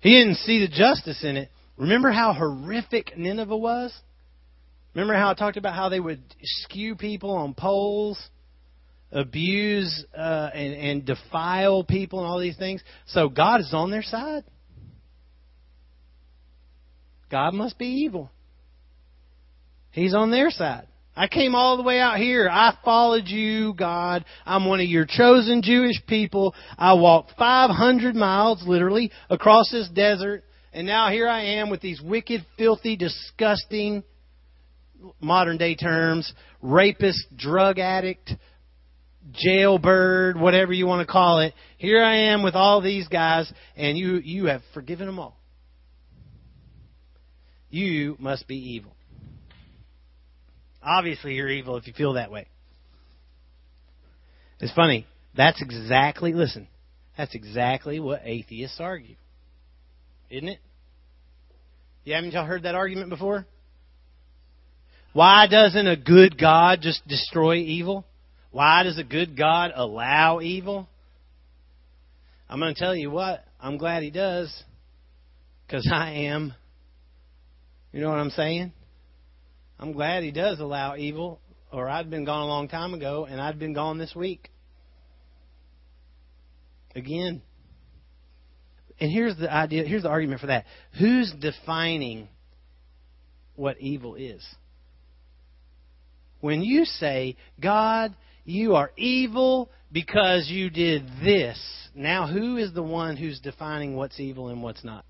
He 0.00 0.10
didn't 0.10 0.36
see 0.36 0.60
the 0.60 0.68
justice 0.68 1.24
in 1.24 1.36
it. 1.36 1.50
Remember 1.76 2.10
how 2.10 2.32
horrific 2.32 3.16
Nineveh 3.16 3.56
was? 3.56 3.96
Remember 4.94 5.14
how 5.14 5.30
I 5.30 5.34
talked 5.34 5.56
about 5.56 5.74
how 5.74 5.88
they 5.88 6.00
would 6.00 6.22
skew 6.42 6.96
people 6.96 7.30
on 7.30 7.54
poles? 7.54 8.18
Abuse 9.12 10.04
uh, 10.16 10.50
and, 10.54 10.74
and 10.74 11.04
defile 11.06 11.84
people 11.84 12.20
and 12.20 12.28
all 12.28 12.38
these 12.38 12.56
things. 12.56 12.82
So 13.06 13.28
God 13.28 13.60
is 13.60 13.70
on 13.72 13.90
their 13.90 14.02
side. 14.02 14.44
God 17.30 17.54
must 17.54 17.78
be 17.78 17.86
evil. 17.86 18.30
He's 19.90 20.14
on 20.14 20.30
their 20.30 20.50
side. 20.50 20.86
I 21.16 21.26
came 21.26 21.56
all 21.56 21.76
the 21.76 21.82
way 21.82 21.98
out 21.98 22.18
here. 22.18 22.48
I 22.48 22.76
followed 22.84 23.26
you, 23.26 23.74
God. 23.74 24.24
I'm 24.46 24.66
one 24.66 24.80
of 24.80 24.86
your 24.86 25.04
chosen 25.04 25.62
Jewish 25.62 26.00
people. 26.06 26.54
I 26.78 26.92
walked 26.92 27.32
500 27.36 28.14
miles, 28.14 28.62
literally, 28.64 29.10
across 29.28 29.68
this 29.72 29.88
desert. 29.88 30.44
And 30.72 30.86
now 30.86 31.10
here 31.10 31.26
I 31.28 31.56
am 31.56 31.70
with 31.70 31.80
these 31.80 32.00
wicked, 32.00 32.46
filthy, 32.56 32.94
disgusting, 32.96 34.04
modern 35.20 35.56
day 35.58 35.74
terms, 35.74 36.32
rapist, 36.62 37.26
drug 37.36 37.80
addict, 37.80 38.32
jailbird, 39.32 40.38
whatever 40.38 40.72
you 40.72 40.86
want 40.86 41.06
to 41.06 41.10
call 41.10 41.40
it. 41.40 41.54
Here 41.76 42.02
I 42.02 42.32
am 42.32 42.42
with 42.42 42.54
all 42.54 42.80
these 42.80 43.08
guys, 43.08 43.50
and 43.76 43.96
you, 43.96 44.16
you 44.16 44.46
have 44.46 44.62
forgiven 44.74 45.06
them 45.06 45.18
all. 45.18 45.36
You 47.70 48.16
must 48.18 48.46
be 48.48 48.56
evil. 48.56 48.94
Obviously, 50.82 51.34
you're 51.34 51.50
evil 51.50 51.76
if 51.76 51.86
you 51.86 51.92
feel 51.92 52.14
that 52.14 52.30
way. 52.30 52.46
It's 54.60 54.72
funny. 54.72 55.06
That's 55.36 55.60
exactly, 55.60 56.32
listen, 56.32 56.66
that's 57.16 57.34
exactly 57.34 58.00
what 58.00 58.22
atheists 58.24 58.80
argue. 58.80 59.16
Isn't 60.30 60.48
it? 60.48 60.58
You 62.04 62.14
haven't 62.14 62.32
y'all 62.32 62.46
heard 62.46 62.62
that 62.62 62.74
argument 62.74 63.10
before? 63.10 63.46
Why 65.12 65.46
doesn't 65.50 65.86
a 65.86 65.96
good 65.96 66.38
God 66.38 66.80
just 66.80 67.06
destroy 67.06 67.56
evil? 67.56 68.04
Why 68.50 68.82
does 68.82 68.98
a 68.98 69.04
good 69.04 69.36
God 69.36 69.72
allow 69.74 70.40
evil? 70.40 70.88
I'm 72.48 72.58
going 72.58 72.74
to 72.74 72.80
tell 72.80 72.96
you 72.96 73.10
what, 73.10 73.44
I'm 73.60 73.76
glad 73.76 74.02
He 74.02 74.10
does, 74.10 74.50
because 75.66 75.88
I 75.92 76.12
am. 76.26 76.54
You 77.92 78.00
know 78.00 78.08
what 78.08 78.18
I'm 78.18 78.30
saying? 78.30 78.72
I'm 79.78 79.92
glad 79.92 80.22
He 80.22 80.30
does 80.30 80.60
allow 80.60 80.96
evil, 80.96 81.40
or 81.70 81.88
I'd 81.88 82.08
been 82.08 82.24
gone 82.24 82.42
a 82.42 82.46
long 82.46 82.68
time 82.68 82.94
ago, 82.94 83.26
and 83.28 83.40
I'd 83.40 83.58
been 83.58 83.74
gone 83.74 83.98
this 83.98 84.14
week. 84.14 84.50
Again. 86.94 87.42
And 88.98 89.12
here's 89.12 89.36
the 89.36 89.52
idea, 89.52 89.84
here's 89.84 90.02
the 90.02 90.08
argument 90.08 90.40
for 90.40 90.48
that. 90.48 90.64
Who's 90.98 91.32
defining 91.38 92.28
what 93.54 93.78
evil 93.78 94.14
is? 94.14 94.44
When 96.40 96.62
you 96.62 96.84
say, 96.84 97.36
God, 97.60 98.14
you 98.48 98.76
are 98.76 98.90
evil 98.96 99.70
because 99.92 100.48
you 100.48 100.70
did 100.70 101.06
this, 101.22 101.58
now 101.94 102.26
who 102.26 102.56
is 102.56 102.72
the 102.72 102.82
one 102.82 103.16
who's 103.16 103.40
defining 103.40 103.96
what's 103.96 104.18
evil 104.18 104.48
and 104.48 104.62
what's 104.62 104.84
not? 104.84 105.04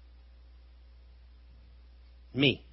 Me. 2.34 2.64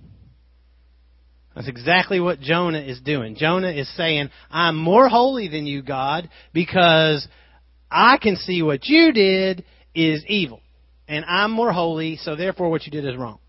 That's 1.55 1.67
exactly 1.67 2.19
what 2.19 2.41
Jonah 2.41 2.81
is 2.81 2.99
doing. 2.99 3.35
Jonah 3.35 3.71
is 3.71 3.89
saying, 3.95 4.29
I'm 4.51 4.75
more 4.75 5.07
holy 5.07 5.47
than 5.47 5.65
you, 5.65 5.81
God, 5.81 6.29
because 6.53 7.25
I 7.89 8.17
can 8.21 8.35
see 8.35 8.61
what 8.61 8.85
you 8.85 9.13
did 9.13 9.63
is 9.93 10.23
evil. 10.27 10.59
And 11.07 11.23
I'm 11.25 11.51
more 11.51 11.71
holy, 11.71 12.17
so 12.17 12.35
therefore 12.35 12.69
what 12.69 12.85
you 12.85 12.91
did 12.91 13.05
is 13.05 13.15
wrong. 13.15 13.39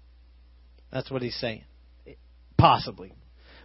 That's 0.93 1.11
what 1.11 1.23
he's 1.23 1.39
saying. 1.41 1.65
Possibly. 2.57 3.13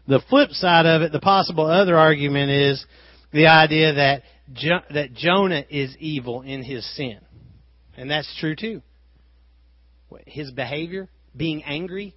The 0.07 0.21
flip 0.29 0.51
side 0.51 0.85
of 0.85 1.03
it, 1.03 1.11
the 1.11 1.19
possible 1.19 1.67
other 1.67 1.97
argument 1.97 2.49
is 2.49 2.85
the 3.31 3.47
idea 3.47 3.93
that 3.93 4.23
jo- 4.53 4.83
that 4.93 5.13
Jonah 5.13 5.63
is 5.69 5.95
evil 5.99 6.41
in 6.41 6.63
his 6.63 6.85
sin. 6.95 7.19
And 7.97 8.09
that's 8.09 8.33
true 8.39 8.55
too. 8.55 8.81
His 10.25 10.51
behavior, 10.51 11.09
being 11.35 11.63
angry, 11.63 12.15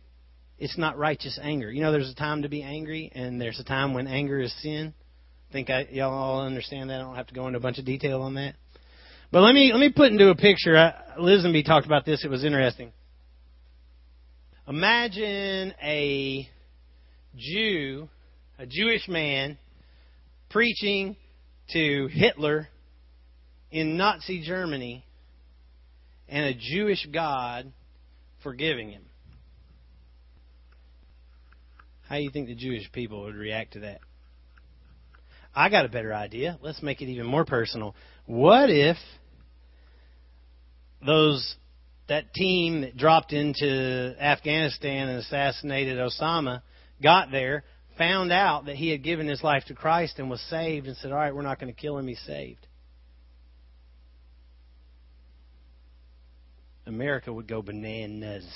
it's 0.58 0.78
not 0.78 0.98
righteous 0.98 1.38
anger. 1.40 1.70
You 1.70 1.82
know, 1.82 1.92
there's 1.92 2.10
a 2.10 2.14
time 2.14 2.42
to 2.42 2.48
be 2.48 2.62
angry, 2.62 3.10
and 3.14 3.40
there's 3.40 3.60
a 3.60 3.64
time 3.64 3.94
when 3.94 4.06
anger 4.06 4.40
is 4.40 4.52
sin. 4.62 4.94
I 5.50 5.52
think 5.52 5.70
I, 5.70 5.86
y'all 5.90 6.12
all 6.12 6.42
understand 6.42 6.90
that. 6.90 6.96
I 6.96 7.02
don't 7.02 7.14
have 7.16 7.28
to 7.28 7.34
go 7.34 7.46
into 7.46 7.58
a 7.58 7.62
bunch 7.62 7.78
of 7.78 7.84
detail 7.84 8.22
on 8.22 8.34
that. 8.34 8.54
But 9.30 9.42
let 9.42 9.54
me 9.54 9.72
let 9.72 9.80
me 9.80 9.90
put 9.90 10.12
into 10.12 10.30
a 10.30 10.34
picture. 10.34 10.76
I, 10.76 10.92
Lisenby 11.18 11.64
talked 11.64 11.86
about 11.86 12.04
this. 12.04 12.24
It 12.24 12.28
was 12.28 12.44
interesting. 12.44 12.92
Imagine 14.66 15.74
a 15.82 16.48
Jew, 17.36 18.08
a 18.58 18.66
Jewish 18.66 19.08
man, 19.08 19.58
preaching 20.54 21.16
to 21.72 22.06
Hitler 22.12 22.68
in 23.72 23.96
Nazi 23.96 24.40
Germany, 24.40 25.04
and 26.28 26.46
a 26.46 26.54
Jewish 26.54 27.04
God 27.12 27.72
forgiving 28.44 28.90
him. 28.90 29.02
How 32.08 32.18
do 32.18 32.22
you 32.22 32.30
think 32.30 32.46
the 32.46 32.54
Jewish 32.54 32.90
people 32.92 33.24
would 33.24 33.34
react 33.34 33.72
to 33.72 33.80
that? 33.80 33.98
I 35.52 35.70
got 35.70 35.86
a 35.86 35.88
better 35.88 36.14
idea. 36.14 36.56
Let's 36.62 36.80
make 36.84 37.02
it 37.02 37.06
even 37.06 37.26
more 37.26 37.44
personal. 37.44 37.96
What 38.26 38.70
if 38.70 38.96
those 41.04 41.56
that 42.06 42.32
team 42.32 42.82
that 42.82 42.96
dropped 42.96 43.32
into 43.32 44.14
Afghanistan 44.20 45.08
and 45.08 45.18
assassinated 45.18 45.98
Osama 45.98 46.62
got 47.02 47.32
there, 47.32 47.64
found 47.96 48.32
out 48.32 48.66
that 48.66 48.76
he 48.76 48.90
had 48.90 49.02
given 49.02 49.28
his 49.28 49.42
life 49.42 49.64
to 49.66 49.74
Christ 49.74 50.18
and 50.18 50.30
was 50.30 50.40
saved 50.42 50.86
and 50.86 50.96
said, 50.96 51.12
"All 51.12 51.18
right, 51.18 51.34
we're 51.34 51.42
not 51.42 51.60
going 51.60 51.72
to 51.72 51.80
kill 51.80 51.98
him, 51.98 52.08
he's 52.08 52.20
saved." 52.20 52.66
America 56.86 57.32
would 57.32 57.48
go 57.48 57.62
bananas. 57.62 58.46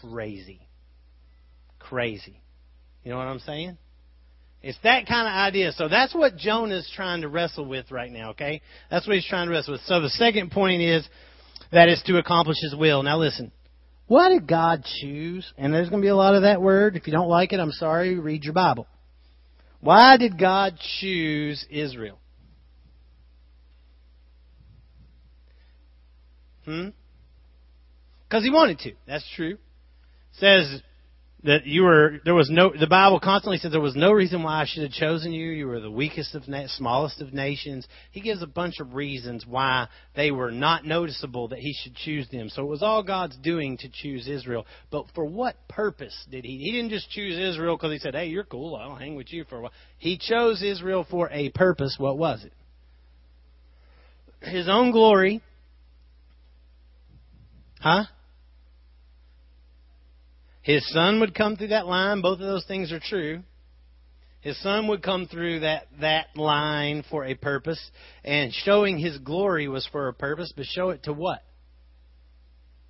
Crazy 0.00 0.66
crazy. 1.84 2.40
You 3.04 3.10
know 3.10 3.18
what 3.18 3.26
I'm 3.26 3.38
saying? 3.40 3.76
It's 4.62 4.78
that 4.82 5.06
kind 5.06 5.28
of 5.28 5.34
idea. 5.34 5.72
So 5.72 5.88
that's 5.88 6.14
what 6.14 6.36
Jonah's 6.36 6.90
trying 6.96 7.20
to 7.20 7.28
wrestle 7.28 7.66
with 7.66 7.90
right 7.90 8.10
now, 8.10 8.30
okay? 8.30 8.62
That's 8.90 9.06
what 9.06 9.14
he's 9.14 9.26
trying 9.26 9.48
to 9.48 9.52
wrestle 9.52 9.72
with. 9.72 9.82
So 9.82 10.00
the 10.00 10.08
second 10.08 10.52
point 10.52 10.80
is 10.80 11.06
that 11.70 11.88
is 11.88 12.02
to 12.06 12.16
accomplish 12.16 12.56
his 12.62 12.74
will. 12.74 13.02
Now 13.02 13.18
listen. 13.18 13.52
Why 14.06 14.28
did 14.28 14.46
God 14.46 14.84
choose? 15.00 15.50
And 15.56 15.72
there's 15.72 15.88
going 15.88 16.02
to 16.02 16.04
be 16.04 16.10
a 16.10 16.16
lot 16.16 16.34
of 16.34 16.42
that 16.42 16.60
word. 16.60 16.96
If 16.96 17.06
you 17.06 17.12
don't 17.12 17.28
like 17.28 17.52
it, 17.52 17.60
I'm 17.60 17.72
sorry, 17.72 18.18
read 18.18 18.44
your 18.44 18.52
Bible. 18.52 18.86
Why 19.80 20.16
did 20.16 20.38
God 20.38 20.78
choose 21.00 21.64
Israel? 21.70 22.18
Hmm? 26.64 26.88
Because 28.28 28.44
he 28.44 28.50
wanted 28.50 28.78
to. 28.80 28.92
That's 29.06 29.28
true. 29.36 29.54
It 29.54 30.38
says 30.38 30.82
that 31.44 31.66
you 31.66 31.82
were 31.82 32.20
there 32.24 32.34
was 32.34 32.48
no 32.48 32.72
the 32.78 32.86
Bible 32.86 33.20
constantly 33.20 33.58
says 33.58 33.70
there 33.70 33.80
was 33.80 33.94
no 33.94 34.12
reason 34.12 34.42
why 34.42 34.62
I 34.62 34.64
should 34.66 34.82
have 34.82 34.92
chosen 34.92 35.32
you. 35.32 35.50
You 35.50 35.66
were 35.66 35.80
the 35.80 35.90
weakest 35.90 36.34
of 36.34 36.48
na- 36.48 36.66
smallest 36.68 37.20
of 37.20 37.34
nations. 37.34 37.86
He 38.12 38.22
gives 38.22 38.42
a 38.42 38.46
bunch 38.46 38.80
of 38.80 38.94
reasons 38.94 39.44
why 39.46 39.88
they 40.16 40.30
were 40.30 40.50
not 40.50 40.86
noticeable 40.86 41.48
that 41.48 41.58
he 41.58 41.74
should 41.74 41.94
choose 41.96 42.26
them. 42.30 42.48
So 42.48 42.62
it 42.62 42.68
was 42.68 42.82
all 42.82 43.02
God's 43.02 43.36
doing 43.36 43.76
to 43.78 43.90
choose 43.92 44.26
Israel. 44.26 44.66
But 44.90 45.04
for 45.14 45.26
what 45.26 45.56
purpose 45.68 46.16
did 46.30 46.46
he? 46.46 46.56
He 46.56 46.72
didn't 46.72 46.90
just 46.90 47.10
choose 47.10 47.38
Israel 47.38 47.76
because 47.76 47.92
he 47.92 47.98
said, 47.98 48.14
"Hey, 48.14 48.26
you're 48.26 48.44
cool. 48.44 48.74
I'll 48.74 48.96
hang 48.96 49.14
with 49.14 49.30
you 49.30 49.44
for 49.44 49.58
a 49.58 49.62
while." 49.62 49.72
He 49.98 50.16
chose 50.16 50.62
Israel 50.62 51.06
for 51.10 51.28
a 51.30 51.50
purpose. 51.50 51.96
What 51.98 52.16
was 52.16 52.44
it? 52.44 52.52
His 54.48 54.66
own 54.66 54.92
glory. 54.92 55.42
Huh? 57.80 58.04
His 60.64 60.82
son 60.92 61.20
would 61.20 61.34
come 61.34 61.56
through 61.56 61.68
that 61.68 61.86
line. 61.86 62.22
Both 62.22 62.40
of 62.40 62.46
those 62.46 62.64
things 62.64 62.90
are 62.90 62.98
true. 62.98 63.42
His 64.40 64.60
son 64.62 64.88
would 64.88 65.02
come 65.02 65.26
through 65.26 65.60
that, 65.60 65.86
that 66.00 66.36
line 66.36 67.04
for 67.10 67.24
a 67.24 67.34
purpose, 67.34 67.80
and 68.24 68.52
showing 68.52 68.98
his 68.98 69.18
glory 69.18 69.68
was 69.68 69.86
for 69.92 70.08
a 70.08 70.14
purpose, 70.14 70.52
but 70.56 70.64
show 70.66 70.90
it 70.90 71.04
to 71.04 71.12
what? 71.12 71.42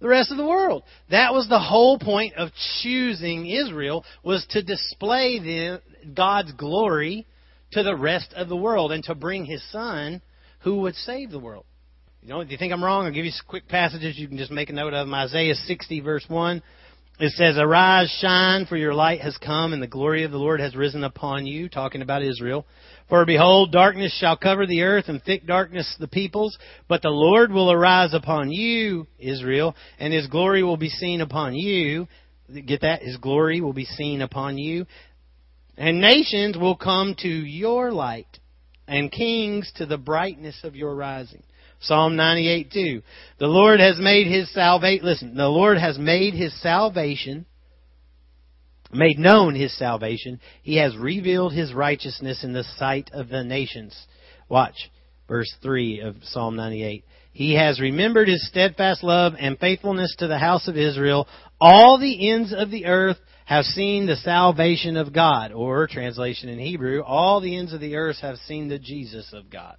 The 0.00 0.08
rest 0.08 0.30
of 0.30 0.36
the 0.36 0.46
world. 0.46 0.84
That 1.10 1.32
was 1.32 1.48
the 1.48 1.60
whole 1.60 1.98
point 1.98 2.34
of 2.34 2.50
choosing 2.82 3.46
Israel, 3.46 4.04
was 4.22 4.46
to 4.50 4.62
display 4.62 5.40
the, 5.40 5.82
God's 6.14 6.52
glory 6.52 7.26
to 7.72 7.82
the 7.82 7.96
rest 7.96 8.32
of 8.34 8.48
the 8.48 8.56
world, 8.56 8.92
and 8.92 9.02
to 9.04 9.16
bring 9.16 9.44
his 9.44 9.62
son 9.72 10.22
who 10.60 10.80
would 10.82 10.94
save 10.94 11.30
the 11.30 11.40
world. 11.40 11.66
You 12.22 12.28
know, 12.30 12.40
if 12.40 12.50
you 12.50 12.56
think 12.56 12.72
I'm 12.72 12.82
wrong, 12.82 13.06
I'll 13.06 13.12
give 13.12 13.24
you 13.24 13.32
some 13.32 13.46
quick 13.48 13.68
passages 13.68 14.16
you 14.16 14.28
can 14.28 14.38
just 14.38 14.50
make 14.50 14.70
a 14.70 14.72
note 14.72 14.92
of 14.92 15.06
them. 15.06 15.14
Isaiah 15.14 15.54
60, 15.54 16.00
verse 16.00 16.24
1. 16.26 16.62
It 17.20 17.30
says, 17.32 17.56
Arise, 17.56 18.10
shine, 18.20 18.66
for 18.66 18.76
your 18.76 18.92
light 18.92 19.20
has 19.20 19.36
come, 19.38 19.72
and 19.72 19.80
the 19.80 19.86
glory 19.86 20.24
of 20.24 20.32
the 20.32 20.36
Lord 20.38 20.58
has 20.58 20.74
risen 20.74 21.04
upon 21.04 21.46
you, 21.46 21.68
talking 21.68 22.02
about 22.02 22.24
Israel. 22.24 22.66
For 23.08 23.24
behold, 23.24 23.70
darkness 23.70 24.16
shall 24.18 24.36
cover 24.36 24.66
the 24.66 24.82
earth, 24.82 25.04
and 25.06 25.22
thick 25.22 25.46
darkness 25.46 25.94
the 26.00 26.08
peoples, 26.08 26.58
but 26.88 27.02
the 27.02 27.10
Lord 27.10 27.52
will 27.52 27.70
arise 27.70 28.14
upon 28.14 28.50
you, 28.50 29.06
Israel, 29.20 29.76
and 30.00 30.12
his 30.12 30.26
glory 30.26 30.64
will 30.64 30.76
be 30.76 30.88
seen 30.88 31.20
upon 31.20 31.54
you. 31.54 32.08
Get 32.66 32.80
that? 32.80 33.02
His 33.02 33.16
glory 33.18 33.60
will 33.60 33.72
be 33.72 33.84
seen 33.84 34.20
upon 34.20 34.58
you. 34.58 34.86
And 35.76 36.00
nations 36.00 36.58
will 36.58 36.76
come 36.76 37.14
to 37.20 37.28
your 37.28 37.92
light, 37.92 38.40
and 38.88 39.12
kings 39.12 39.70
to 39.76 39.86
the 39.86 39.98
brightness 39.98 40.58
of 40.64 40.74
your 40.74 40.96
rising. 40.96 41.44
Psalm 41.84 42.16
98 42.16 42.70
2. 42.72 43.02
The 43.38 43.46
Lord 43.46 43.80
has 43.80 43.98
made 43.98 44.26
his 44.26 44.52
salvation, 44.52 45.04
listen, 45.04 45.34
the 45.34 45.48
Lord 45.48 45.78
has 45.78 45.98
made 45.98 46.34
his 46.34 46.58
salvation 46.60 47.46
made 48.94 49.18
known 49.18 49.54
his 49.54 49.76
salvation. 49.76 50.40
He 50.62 50.76
has 50.76 50.96
revealed 50.96 51.52
his 51.52 51.72
righteousness 51.72 52.44
in 52.44 52.52
the 52.52 52.64
sight 52.78 53.10
of 53.12 53.28
the 53.28 53.44
nations. 53.44 53.94
Watch 54.48 54.90
verse 55.28 55.52
3 55.62 56.00
of 56.00 56.16
Psalm 56.22 56.56
98. 56.56 57.04
He 57.32 57.54
has 57.54 57.80
remembered 57.80 58.28
his 58.28 58.46
steadfast 58.48 59.02
love 59.02 59.34
and 59.38 59.58
faithfulness 59.58 60.14
to 60.18 60.28
the 60.28 60.38
house 60.38 60.68
of 60.68 60.76
Israel. 60.76 61.26
All 61.60 61.98
the 61.98 62.30
ends 62.30 62.54
of 62.56 62.70
the 62.70 62.86
earth 62.86 63.16
have 63.46 63.64
seen 63.64 64.06
the 64.06 64.16
salvation 64.16 64.96
of 64.96 65.12
God. 65.12 65.52
Or, 65.52 65.86
translation 65.86 66.48
in 66.48 66.58
Hebrew, 66.58 67.02
all 67.02 67.40
the 67.40 67.56
ends 67.56 67.72
of 67.72 67.80
the 67.80 67.96
earth 67.96 68.18
have 68.22 68.36
seen 68.46 68.68
the 68.68 68.78
Jesus 68.78 69.32
of 69.32 69.50
God. 69.50 69.76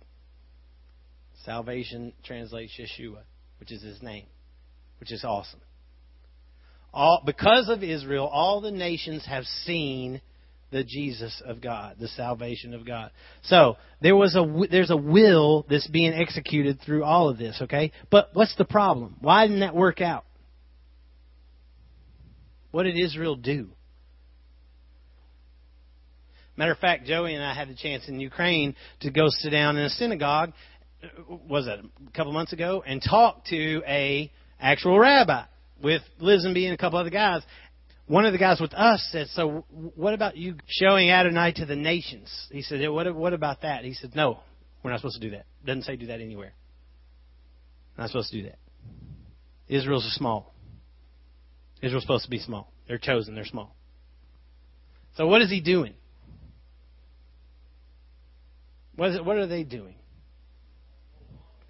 Salvation 1.46 2.14
translates 2.24 2.74
Yeshua, 2.80 3.20
which 3.60 3.72
is 3.72 3.82
his 3.82 4.02
name, 4.02 4.26
which 5.00 5.12
is 5.12 5.24
awesome. 5.24 5.62
All, 6.94 7.22
because 7.26 7.70
of 7.70 7.84
Israel, 7.84 8.26
all 8.26 8.62
the 8.62 8.72
nations 8.72 9.26
have 9.26 9.44
seen 9.44 10.22
the 10.72 10.84
Jesus 10.84 11.42
of 11.46 11.62
God, 11.62 11.98
the 12.00 12.08
salvation 12.08 12.74
of 12.74 12.86
God. 12.86 13.12
So 13.44 13.78
there 14.02 14.16
was 14.16 14.36
a 14.36 14.68
there's 14.70 14.90
a 14.90 14.98
will 14.98 15.66
that's 15.70 15.88
being 15.88 16.14
executed 16.14 16.80
through 16.84 17.04
all 17.04 17.30
of 17.30 17.38
this. 17.38 17.60
Okay, 17.62 17.92
but 18.10 18.30
what's 18.34 18.56
the 18.56 18.66
problem? 18.66 19.18
Why 19.22 19.46
didn't 19.46 19.60
that 19.60 19.76
work 19.76 20.02
out? 20.02 20.26
What 22.72 22.84
did 22.84 22.98
Israel 22.98 23.36
do? 23.36 23.70
Matter 26.58 26.72
of 26.72 26.80
fact, 26.80 27.06
Joey 27.06 27.36
and 27.36 27.44
I 27.44 27.54
had 27.54 27.70
the 27.70 27.76
chance 27.76 28.08
in 28.08 28.20
Ukraine 28.20 28.76
to 29.02 29.12
go 29.12 29.26
sit 29.28 29.50
down 29.50 29.78
in 29.78 29.84
a 29.84 29.90
synagogue. 29.90 30.54
Uh, 31.04 31.36
was 31.48 31.66
that 31.66 31.80
a 31.80 32.12
couple 32.12 32.32
months 32.32 32.54
ago? 32.54 32.84
And 32.86 33.02
talked 33.02 33.48
to 33.48 33.82
a 33.88 34.32
actual 34.60 35.00
rabbi 35.00 35.44
with 35.82 36.02
Lizenby 36.22 36.66
and 36.66 36.74
a 36.74 36.78
couple 36.78 37.00
other 37.00 37.10
guys. 37.10 37.42
One 38.08 38.26
of 38.26 38.34
the 38.34 38.40
guys 38.40 38.60
with 38.62 38.74
us 38.74 39.08
said, 39.12 39.28
"So, 39.30 39.66
what 39.96 40.14
about 40.14 40.38
you 40.38 40.56
showing 40.68 41.10
Adonai 41.10 41.54
to 41.54 41.66
the 41.66 41.76
nations?" 41.76 42.30
He 42.52 42.62
said, 42.62 42.88
"What, 42.88 43.14
what 43.16 43.34
about 43.34 43.62
that?" 43.62 43.84
He 43.84 43.94
said, 43.94 44.16
"No, 44.16 44.40
we're 44.84 44.92
not 44.92 45.00
supposed 45.00 45.20
to 45.20 45.28
do 45.28 45.32
that. 45.32 45.46
Doesn't 45.66 45.84
say 45.84 45.96
do 45.96 46.08
that 46.08 46.22
anywhere. 46.22 46.54
Not 47.98 48.10
supposed 48.10 48.30
to 48.32 48.42
do 48.42 48.50
that. 48.50 48.60
Israel's 49.68 50.06
a 50.06 50.12
small. 50.12 50.54
Israel's 51.82 52.04
supposed 52.04 52.26
to 52.26 52.30
be 52.30 52.40
small. 52.40 52.72
They're 52.88 53.00
chosen. 53.00 53.34
They're 53.36 53.46
small. 53.46 53.76
So, 55.18 55.28
what 55.28 55.42
is 55.42 55.50
he 55.50 55.62
doing? 55.62 55.96
What, 58.96 59.10
is 59.10 59.16
it, 59.18 59.26
what 59.26 59.38
are 59.38 59.48
they 59.48 59.64
doing? 59.64 59.96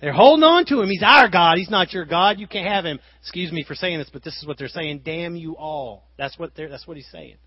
They're 0.02 0.14
holding 0.14 0.44
on 0.44 0.66
to 0.66 0.82
him. 0.82 0.90
He's 0.90 1.04
our 1.04 1.30
God. 1.30 1.58
He's 1.58 1.70
not 1.70 1.94
your 1.94 2.06
God. 2.06 2.40
You 2.40 2.48
can't 2.48 2.68
have 2.68 2.86
him. 2.86 3.00
Excuse 3.22 3.52
me 3.52 3.64
for 3.64 3.76
saying 3.76 3.98
this, 3.98 4.10
but 4.12 4.24
this 4.24 4.36
is 4.38 4.46
what 4.46 4.58
they're 4.58 4.68
saying. 4.68 5.02
Damn 5.06 5.36
you 5.36 5.56
all. 5.56 6.04
That's 6.18 6.38
what 6.38 6.52
they're, 6.56 6.70
that's 6.70 6.86
what 6.86 6.98
he's 6.98 7.10
saying. 7.12 7.38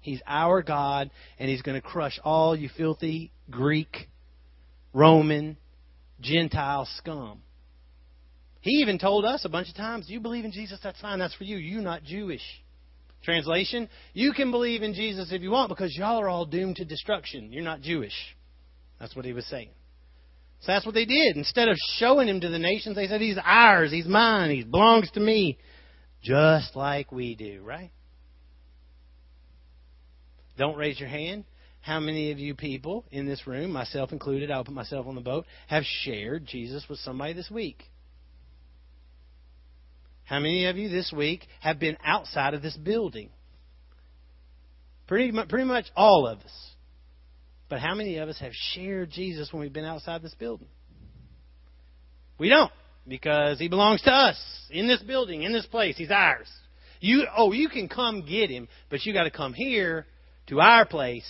He's 0.00 0.22
our 0.26 0.62
God, 0.62 1.10
and 1.38 1.50
he's 1.50 1.62
going 1.62 1.80
to 1.80 1.86
crush 1.86 2.18
all 2.24 2.56
you 2.56 2.70
filthy 2.76 3.30
Greek, 3.50 4.08
Roman, 4.94 5.56
Gentile 6.20 6.88
scum. 6.96 7.42
He 8.60 8.82
even 8.82 8.98
told 8.98 9.24
us 9.24 9.44
a 9.44 9.48
bunch 9.48 9.68
of 9.68 9.76
times, 9.76 10.06
you 10.08 10.20
believe 10.20 10.44
in 10.44 10.52
Jesus, 10.52 10.78
that's 10.82 11.00
fine, 11.00 11.18
that's 11.18 11.34
for 11.34 11.44
you. 11.44 11.56
You're 11.56 11.82
not 11.82 12.04
Jewish. 12.04 12.42
Translation, 13.22 13.88
you 14.14 14.32
can 14.32 14.50
believe 14.50 14.82
in 14.82 14.94
Jesus 14.94 15.32
if 15.32 15.42
you 15.42 15.50
want 15.50 15.68
because 15.68 15.96
y'all 15.96 16.20
are 16.20 16.28
all 16.28 16.46
doomed 16.46 16.76
to 16.76 16.84
destruction. 16.84 17.52
You're 17.52 17.64
not 17.64 17.80
Jewish. 17.80 18.14
That's 19.00 19.14
what 19.14 19.24
he 19.24 19.32
was 19.32 19.46
saying. 19.46 19.70
So 20.60 20.72
that's 20.72 20.84
what 20.84 20.94
they 20.94 21.04
did. 21.04 21.36
Instead 21.36 21.68
of 21.68 21.76
showing 21.98 22.28
him 22.28 22.40
to 22.40 22.48
the 22.48 22.58
nations, 22.58 22.96
they 22.96 23.06
said, 23.06 23.20
He's 23.20 23.38
ours, 23.42 23.92
He's 23.92 24.06
mine, 24.06 24.50
He 24.50 24.64
belongs 24.64 25.10
to 25.12 25.20
me. 25.20 25.58
Just 26.22 26.74
like 26.74 27.12
we 27.12 27.34
do, 27.36 27.62
right? 27.62 27.92
Don't 30.56 30.76
raise 30.76 30.98
your 30.98 31.08
hand. 31.08 31.44
How 31.80 32.00
many 32.00 32.32
of 32.32 32.38
you 32.38 32.54
people 32.54 33.04
in 33.12 33.26
this 33.26 33.46
room, 33.46 33.70
myself 33.70 34.12
included, 34.12 34.50
I'll 34.50 34.64
put 34.64 34.74
myself 34.74 35.06
on 35.06 35.14
the 35.14 35.20
boat, 35.20 35.46
have 35.68 35.84
shared 35.84 36.44
Jesus 36.44 36.84
with 36.88 36.98
somebody 36.98 37.32
this 37.32 37.50
week? 37.50 37.84
How 40.24 40.40
many 40.40 40.66
of 40.66 40.76
you 40.76 40.88
this 40.88 41.12
week 41.16 41.46
have 41.60 41.78
been 41.78 41.96
outside 42.04 42.52
of 42.52 42.60
this 42.60 42.76
building? 42.76 43.30
Pretty 45.06 45.32
pretty 45.48 45.64
much 45.64 45.86
all 45.96 46.26
of 46.26 46.40
us. 46.40 46.70
But 47.68 47.80
how 47.80 47.94
many 47.94 48.16
of 48.16 48.28
us 48.28 48.38
have 48.40 48.52
shared 48.72 49.10
Jesus 49.10 49.52
when 49.52 49.60
we've 49.60 49.72
been 49.72 49.84
outside 49.84 50.22
this 50.22 50.34
building? 50.34 50.68
We 52.38 52.48
don't, 52.48 52.72
because 53.06 53.58
he 53.58 53.68
belongs 53.68 54.00
to 54.02 54.10
us 54.10 54.38
in 54.70 54.86
this 54.86 55.02
building, 55.02 55.42
in 55.42 55.52
this 55.52 55.66
place. 55.66 55.96
He's 55.96 56.10
ours. 56.10 56.48
You 57.00 57.26
oh, 57.36 57.52
you 57.52 57.68
can 57.68 57.88
come 57.88 58.24
get 58.26 58.50
him, 58.50 58.68
but 58.90 59.04
you 59.04 59.12
got 59.12 59.24
to 59.24 59.30
come 59.30 59.52
here 59.52 60.06
to 60.48 60.60
our 60.60 60.86
place, 60.86 61.28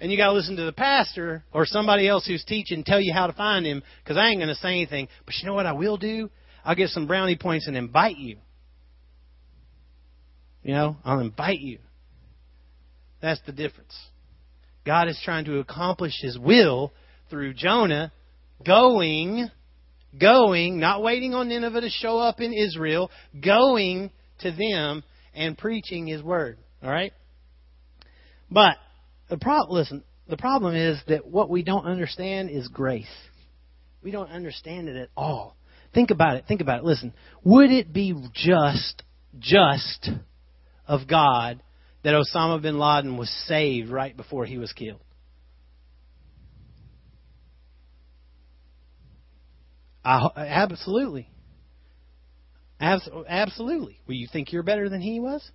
and 0.00 0.10
you 0.10 0.18
got 0.18 0.26
to 0.26 0.32
listen 0.32 0.56
to 0.56 0.64
the 0.64 0.72
pastor 0.72 1.44
or 1.52 1.66
somebody 1.66 2.08
else 2.08 2.26
who's 2.26 2.44
teaching 2.44 2.84
tell 2.84 3.00
you 3.00 3.12
how 3.12 3.26
to 3.26 3.32
find 3.32 3.64
him. 3.64 3.82
Because 4.02 4.16
I 4.16 4.28
ain't 4.28 4.38
going 4.38 4.48
to 4.48 4.54
say 4.56 4.68
anything. 4.68 5.08
But 5.24 5.34
you 5.40 5.48
know 5.48 5.54
what 5.54 5.66
I 5.66 5.72
will 5.72 5.96
do? 5.96 6.30
I'll 6.64 6.74
get 6.74 6.90
some 6.90 7.06
brownie 7.06 7.36
points 7.36 7.66
and 7.66 7.76
invite 7.76 8.18
you. 8.18 8.36
You 10.62 10.74
know, 10.74 10.96
I'll 11.04 11.20
invite 11.20 11.60
you. 11.60 11.78
That's 13.22 13.40
the 13.46 13.52
difference. 13.52 13.96
God 14.84 15.08
is 15.08 15.20
trying 15.24 15.44
to 15.46 15.58
accomplish 15.58 16.14
His 16.20 16.38
will 16.38 16.92
through 17.28 17.54
Jonah 17.54 18.12
going, 18.64 19.50
going, 20.18 20.80
not 20.80 21.02
waiting 21.02 21.34
on 21.34 21.48
Nineveh 21.48 21.82
to 21.82 21.90
show 21.90 22.18
up 22.18 22.40
in 22.40 22.52
Israel, 22.52 23.10
going 23.42 24.10
to 24.40 24.50
them 24.50 25.02
and 25.34 25.56
preaching 25.56 26.06
His 26.06 26.22
word. 26.22 26.58
All 26.82 26.90
right? 26.90 27.12
But 28.50 28.76
the 29.28 29.36
problem, 29.36 29.76
listen, 29.76 30.02
the 30.28 30.36
problem 30.36 30.74
is 30.74 31.00
that 31.08 31.26
what 31.26 31.50
we 31.50 31.62
don't 31.62 31.84
understand 31.84 32.50
is 32.50 32.68
grace. 32.68 33.06
We 34.02 34.10
don't 34.10 34.30
understand 34.30 34.88
it 34.88 34.96
at 34.96 35.08
all. 35.16 35.56
Think 35.92 36.10
about 36.10 36.36
it. 36.36 36.44
Think 36.46 36.60
about 36.60 36.78
it. 36.78 36.84
Listen, 36.84 37.12
would 37.44 37.70
it 37.70 37.92
be 37.92 38.14
just, 38.32 39.02
just 39.38 40.10
of 40.86 41.06
God 41.08 41.62
that 42.02 42.14
Osama 42.14 42.60
bin 42.60 42.78
Laden 42.78 43.16
was 43.16 43.30
saved 43.46 43.90
right 43.90 44.16
before 44.16 44.46
he 44.46 44.58
was 44.58 44.72
killed? 44.72 45.00
I, 50.04 50.30
absolutely. 50.36 51.28
absolutely. 52.80 54.00
Will 54.06 54.14
you 54.14 54.28
think 54.32 54.52
you're 54.52 54.62
better 54.62 54.88
than 54.88 55.00
he 55.00 55.20
was? 55.20 55.48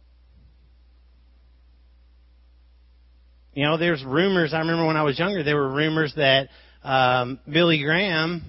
You 3.53 3.63
know, 3.63 3.77
there's 3.77 4.03
rumors. 4.03 4.53
I 4.53 4.59
remember 4.59 4.85
when 4.85 4.97
I 4.97 5.03
was 5.03 5.17
younger, 5.17 5.41
there 5.41 5.55
were 5.55 5.71
rumors 5.71 6.13
that 6.17 6.49
um, 6.83 7.39
Billy 7.49 7.81
Graham 7.81 8.43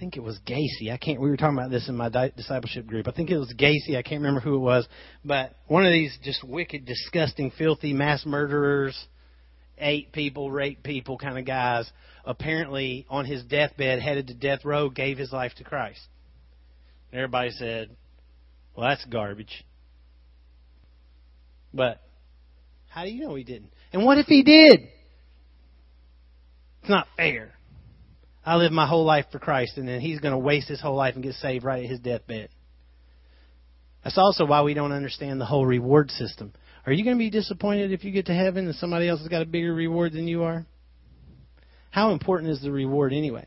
think 0.00 0.16
it 0.16 0.22
was 0.22 0.40
Gacy. 0.46 0.90
I 0.90 0.96
can't. 0.96 1.20
We 1.20 1.28
were 1.28 1.36
talking 1.36 1.56
about 1.58 1.70
this 1.70 1.88
in 1.88 1.94
my 1.94 2.08
discipleship 2.08 2.86
group. 2.86 3.06
I 3.06 3.12
think 3.12 3.30
it 3.30 3.36
was 3.36 3.52
Gacy. 3.56 3.96
I 3.96 4.02
can't 4.02 4.22
remember 4.22 4.40
who 4.40 4.56
it 4.56 4.60
was, 4.60 4.88
but 5.24 5.54
one 5.68 5.84
of 5.84 5.92
these 5.92 6.16
just 6.24 6.42
wicked, 6.42 6.86
disgusting, 6.86 7.52
filthy 7.56 7.92
mass 7.92 8.24
murderers, 8.24 8.98
ate 9.78 10.10
people, 10.12 10.50
raped 10.50 10.82
people, 10.82 11.18
kind 11.18 11.38
of 11.38 11.44
guys. 11.44 11.88
Apparently, 12.24 13.06
on 13.10 13.26
his 13.26 13.44
deathbed, 13.44 14.00
headed 14.00 14.28
to 14.28 14.34
death 14.34 14.64
row, 14.64 14.88
gave 14.88 15.18
his 15.18 15.32
life 15.32 15.52
to 15.58 15.64
Christ. 15.64 16.00
And 17.12 17.20
everybody 17.20 17.50
said, 17.50 17.90
"Well, 18.74 18.88
that's 18.88 19.04
garbage." 19.04 19.64
But 21.74 22.00
how 22.88 23.04
do 23.04 23.10
you 23.10 23.20
know 23.20 23.34
he 23.34 23.44
didn't? 23.44 23.72
And 23.92 24.04
what 24.04 24.18
if 24.18 24.26
he 24.26 24.42
did? 24.42 24.88
It's 26.80 26.90
not 26.90 27.06
fair. 27.16 27.52
I 28.44 28.56
lived 28.56 28.72
my 28.72 28.86
whole 28.86 29.04
life 29.04 29.26
for 29.30 29.38
Christ, 29.38 29.76
and 29.76 29.86
then 29.86 30.00
he's 30.00 30.20
going 30.20 30.32
to 30.32 30.38
waste 30.38 30.68
his 30.68 30.80
whole 30.80 30.96
life 30.96 31.14
and 31.14 31.22
get 31.22 31.34
saved 31.34 31.64
right 31.64 31.84
at 31.84 31.90
his 31.90 32.00
deathbed. 32.00 32.48
That's 34.02 34.18
also 34.18 34.46
why 34.46 34.62
we 34.62 34.74
don't 34.74 34.92
understand 34.92 35.40
the 35.40 35.46
whole 35.46 35.66
reward 35.66 36.10
system. 36.10 36.52
Are 36.86 36.92
you 36.92 37.04
going 37.04 37.16
to 37.16 37.22
be 37.22 37.30
disappointed 37.30 37.92
if 37.92 38.02
you 38.02 38.10
get 38.12 38.26
to 38.26 38.34
heaven 38.34 38.66
and 38.66 38.74
somebody 38.76 39.08
else 39.08 39.20
has 39.20 39.28
got 39.28 39.42
a 39.42 39.46
bigger 39.46 39.74
reward 39.74 40.12
than 40.12 40.26
you 40.26 40.44
are? 40.44 40.64
How 41.90 42.12
important 42.12 42.50
is 42.50 42.62
the 42.62 42.72
reward 42.72 43.12
anyway? 43.12 43.46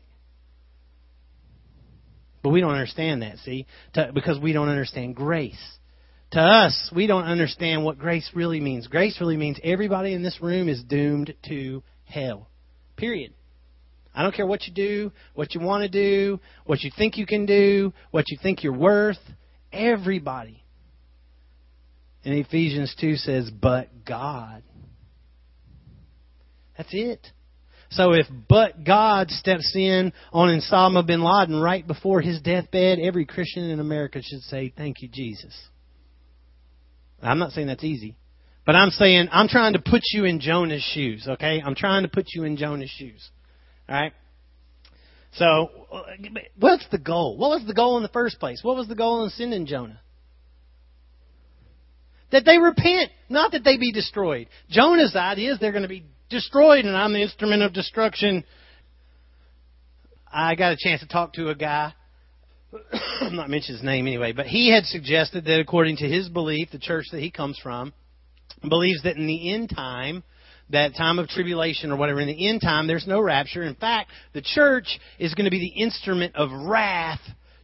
But 2.42 2.50
we 2.50 2.60
don't 2.60 2.72
understand 2.72 3.22
that, 3.22 3.38
see? 3.38 3.66
To, 3.94 4.12
because 4.14 4.38
we 4.38 4.52
don't 4.52 4.68
understand 4.68 5.16
grace. 5.16 5.58
To 6.32 6.40
us, 6.40 6.90
we 6.94 7.06
don't 7.06 7.24
understand 7.24 7.84
what 7.84 7.98
grace 7.98 8.30
really 8.34 8.60
means. 8.60 8.86
Grace 8.86 9.16
really 9.20 9.36
means 9.36 9.58
everybody 9.64 10.12
in 10.12 10.22
this 10.22 10.40
room 10.40 10.68
is 10.68 10.82
doomed 10.82 11.34
to 11.48 11.82
hell. 12.04 12.48
Period. 12.96 13.32
I 14.14 14.22
don't 14.22 14.34
care 14.34 14.46
what 14.46 14.66
you 14.66 14.72
do, 14.72 15.12
what 15.34 15.54
you 15.54 15.60
want 15.60 15.82
to 15.82 15.88
do, 15.88 16.40
what 16.66 16.82
you 16.82 16.90
think 16.96 17.16
you 17.16 17.26
can 17.26 17.46
do, 17.46 17.92
what 18.10 18.30
you 18.30 18.38
think 18.40 18.62
you're 18.62 18.72
worth. 18.72 19.18
Everybody. 19.72 20.62
And 22.24 22.34
Ephesians 22.34 22.94
2 23.00 23.16
says, 23.16 23.50
but 23.50 23.88
God. 24.06 24.62
That's 26.76 26.90
it. 26.92 27.26
So 27.90 28.12
if 28.12 28.26
but 28.48 28.82
God 28.84 29.30
steps 29.30 29.72
in 29.76 30.12
on 30.32 30.60
Osama 30.60 31.06
bin 31.06 31.22
Laden 31.22 31.60
right 31.60 31.86
before 31.86 32.20
his 32.20 32.40
deathbed, 32.40 32.98
every 32.98 33.24
Christian 33.24 33.70
in 33.70 33.78
America 33.78 34.20
should 34.22 34.40
say, 34.42 34.72
Thank 34.76 35.00
you, 35.00 35.08
Jesus. 35.08 35.54
I'm 37.22 37.38
not 37.38 37.52
saying 37.52 37.68
that's 37.68 37.84
easy, 37.84 38.16
But 38.66 38.74
I'm 38.74 38.90
saying, 38.90 39.28
I'm 39.32 39.48
trying 39.48 39.74
to 39.74 39.78
put 39.78 40.02
you 40.12 40.24
in 40.24 40.40
Jonah's 40.40 40.82
shoes, 40.82 41.26
okay? 41.26 41.62
I'm 41.64 41.74
trying 41.74 42.02
to 42.02 42.08
put 42.08 42.26
you 42.34 42.44
in 42.44 42.56
Jonah's 42.56 42.90
shoes. 42.90 43.30
Alright? 43.88 44.12
So, 45.34 45.68
what's 46.58 46.86
the 46.90 46.98
goal? 46.98 47.36
What 47.36 47.50
was 47.50 47.66
the 47.66 47.74
goal 47.74 47.96
in 47.96 48.02
the 48.02 48.08
first 48.08 48.38
place? 48.38 48.60
What 48.62 48.76
was 48.76 48.88
the 48.88 48.94
goal 48.94 49.24
in 49.24 49.30
sending 49.30 49.66
Jonah? 49.66 50.00
That 52.30 52.44
they 52.44 52.58
repent, 52.58 53.10
not 53.28 53.52
that 53.52 53.64
they 53.64 53.76
be 53.76 53.92
destroyed. 53.92 54.48
Jonah's 54.70 55.14
idea 55.16 55.52
is 55.52 55.58
they're 55.58 55.72
going 55.72 55.82
to 55.82 55.88
be 55.88 56.04
destroyed 56.30 56.84
and 56.84 56.96
I'm 56.96 57.12
the 57.12 57.22
instrument 57.22 57.62
of 57.62 57.72
destruction. 57.72 58.44
I 60.32 60.54
got 60.54 60.72
a 60.72 60.76
chance 60.78 61.00
to 61.00 61.08
talk 61.08 61.34
to 61.34 61.50
a 61.50 61.54
guy 61.54 61.94
I'm 63.20 63.36
not 63.36 63.50
mention 63.50 63.74
his 63.74 63.84
name 63.84 64.06
anyway, 64.06 64.32
but 64.32 64.46
he 64.46 64.72
had 64.72 64.84
suggested 64.84 65.44
that 65.44 65.60
according 65.60 65.98
to 65.98 66.08
his 66.08 66.28
belief, 66.28 66.70
the 66.70 66.78
church 66.78 67.06
that 67.12 67.20
he 67.20 67.30
comes 67.30 67.58
from 67.62 67.92
believes 68.68 69.02
that 69.02 69.16
in 69.16 69.26
the 69.26 69.52
end 69.52 69.70
time, 69.70 70.22
that 70.70 70.96
time 70.96 71.18
of 71.18 71.28
tribulation 71.28 71.90
or 71.90 71.96
whatever, 71.96 72.20
in 72.20 72.28
the 72.28 72.48
end 72.48 72.60
time, 72.60 72.86
there's 72.86 73.06
no 73.06 73.20
rapture. 73.20 73.62
In 73.62 73.74
fact, 73.74 74.10
the 74.32 74.42
church 74.42 74.98
is 75.18 75.34
going 75.34 75.44
to 75.44 75.50
be 75.50 75.60
the 75.60 75.82
instrument 75.82 76.34
of 76.36 76.50
wrath 76.52 77.20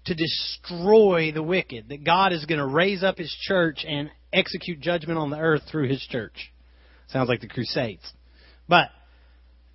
to 0.07 0.15
destroy 0.15 1.33
the 1.33 1.43
wicked. 1.43 1.89
That 1.89 2.05
God 2.05 2.33
is 2.33 2.45
going 2.47 2.59
to 2.59 2.67
raise 2.67 3.03
up 3.03 3.19
his 3.19 3.35
church 3.43 3.85
and 3.87 4.11
execute 4.33 4.81
judgment 4.81 5.19
on 5.19 5.31
the 5.31 5.39
earth 5.39 5.63
through 5.71 5.89
his 5.89 6.03
church. 6.11 6.53
Sounds 7.09 7.29
like 7.29 7.41
the 7.41 7.49
Crusades. 7.49 8.13
But 8.69 8.89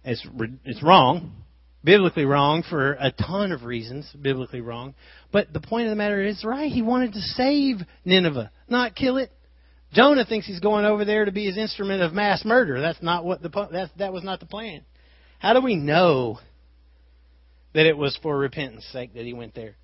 it's, 0.04 0.26
it's 0.64 0.82
wrong 0.82 1.44
biblically 1.86 2.26
wrong 2.26 2.64
for 2.68 2.94
a 2.94 3.12
ton 3.12 3.52
of 3.52 3.64
reasons, 3.64 4.12
biblically 4.20 4.60
wrong. 4.60 4.96
But 5.32 5.54
the 5.54 5.62
point 5.62 5.86
of 5.86 5.92
the 5.92 5.96
matter 5.96 6.22
is 6.22 6.44
right. 6.44 6.70
He 6.70 6.82
wanted 6.82 7.14
to 7.14 7.22
save 7.22 7.78
Nineveh, 8.04 8.52
not 8.68 8.96
kill 8.96 9.18
it. 9.18 9.32
Jonah 9.94 10.26
thinks 10.26 10.46
he's 10.46 10.60
going 10.60 10.86
over 10.86 11.06
there 11.06 11.26
to 11.26 11.32
be 11.32 11.46
his 11.46 11.58
instrument 11.58 12.02
of 12.02 12.14
mass 12.14 12.44
murder. 12.44 12.82
That's 12.82 13.02
not 13.02 13.24
what 13.24 13.42
the 13.42 13.50
that 13.50 13.92
that 13.98 14.14
was 14.14 14.24
not 14.24 14.40
the 14.40 14.46
plan. 14.46 14.84
How 15.40 15.54
do 15.54 15.62
we 15.62 15.76
know 15.76 16.40
that 17.74 17.86
it 17.86 17.98
was 17.98 18.18
for 18.22 18.38
repentance' 18.38 18.86
sake 18.92 19.14
that 19.14 19.26
he 19.26 19.34
went 19.34 19.54
there? 19.54 19.76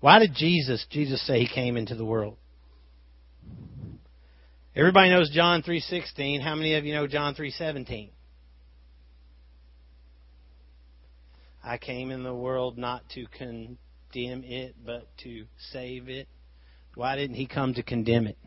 Why 0.00 0.18
did 0.18 0.34
Jesus 0.34 0.84
Jesus 0.90 1.24
say 1.26 1.40
he 1.40 1.48
came 1.48 1.76
into 1.76 1.94
the 1.94 2.04
world? 2.04 2.36
Everybody 4.76 5.10
knows 5.10 5.30
John 5.30 5.62
3:16. 5.62 6.40
How 6.40 6.56
many 6.56 6.74
of 6.74 6.84
you 6.84 6.94
know 6.94 7.06
John 7.06 7.34
3:17? 7.34 8.10
I 11.62 11.78
came 11.78 12.10
in 12.10 12.24
the 12.24 12.34
world 12.34 12.76
not 12.76 13.08
to 13.10 13.26
condemn 13.26 14.44
it, 14.44 14.74
but 14.84 15.06
to 15.18 15.46
save 15.72 16.08
it. 16.08 16.28
Why 16.94 17.16
didn't 17.16 17.36
he 17.36 17.46
come 17.46 17.74
to 17.74 17.82
condemn 17.82 18.26
it? 18.26 18.38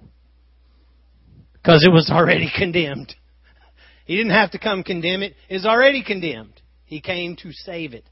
Because 1.54 1.84
it 1.86 1.92
was 1.92 2.10
already 2.10 2.50
condemned. 2.58 3.14
He 4.06 4.16
didn't 4.16 4.32
have 4.32 4.52
to 4.52 4.60
come 4.60 4.84
condemn 4.84 5.22
it. 5.22 5.36
It's 5.50 5.66
already 5.66 6.04
condemned. 6.04 6.62
He 6.86 7.02
came 7.02 7.36
to 7.44 7.52
save 7.52 7.94
it. 7.94 8.06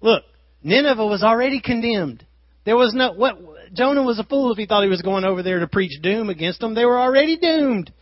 Look, 0.00 0.24
Nineveh 0.62 1.06
was 1.06 1.22
already 1.22 1.60
condemned. 1.60 2.26
There 2.64 2.76
was 2.76 2.92
no 2.94 3.12
what 3.12 3.36
Jonah 3.74 4.02
was 4.02 4.18
a 4.18 4.24
fool 4.24 4.50
if 4.50 4.58
he 4.58 4.66
thought 4.66 4.82
he 4.82 4.88
was 4.88 5.02
going 5.02 5.24
over 5.24 5.42
there 5.42 5.60
to 5.60 5.68
preach 5.68 6.02
doom 6.02 6.30
against 6.30 6.60
them. 6.60 6.74
They 6.74 6.84
were 6.84 6.98
already 6.98 7.36
doomed. 7.36 7.92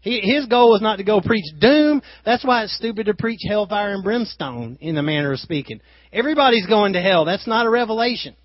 He, 0.00 0.20
his 0.20 0.46
goal 0.46 0.70
was 0.70 0.80
not 0.80 0.96
to 0.96 1.04
go 1.04 1.20
preach 1.20 1.46
doom. 1.58 2.02
That's 2.24 2.44
why 2.44 2.62
it's 2.62 2.76
stupid 2.76 3.06
to 3.06 3.14
preach 3.14 3.40
hellfire 3.48 3.94
and 3.94 4.04
brimstone 4.04 4.78
in 4.80 4.94
the 4.94 5.02
manner 5.02 5.32
of 5.32 5.40
speaking. 5.40 5.80
Everybody's 6.12 6.66
going 6.66 6.92
to 6.92 7.00
hell. 7.00 7.24
That's 7.24 7.48
not 7.48 7.66
a 7.66 7.70
revelation. 7.70 8.36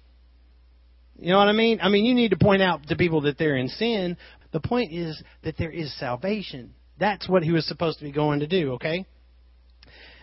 You 1.24 1.32
know 1.32 1.38
what 1.38 1.48
I 1.48 1.54
mean? 1.54 1.80
I 1.82 1.88
mean, 1.88 2.04
you 2.04 2.14
need 2.14 2.32
to 2.32 2.38
point 2.38 2.62
out 2.62 2.86
to 2.88 2.98
people 2.98 3.22
that 3.22 3.38
they're 3.38 3.56
in 3.56 3.70
sin. 3.70 4.18
The 4.52 4.60
point 4.60 4.92
is 4.92 5.24
that 5.44 5.58
there 5.58 5.72
is 5.72 5.98
salvation. 5.98 6.74
That's 7.00 7.30
what 7.30 7.44
he 7.44 7.52
was 7.52 7.66
supposed 7.66 8.00
to 8.00 8.04
be 8.04 8.12
going 8.12 8.42
to 8.42 8.48
do, 8.48 8.74
okay? 8.74 9.06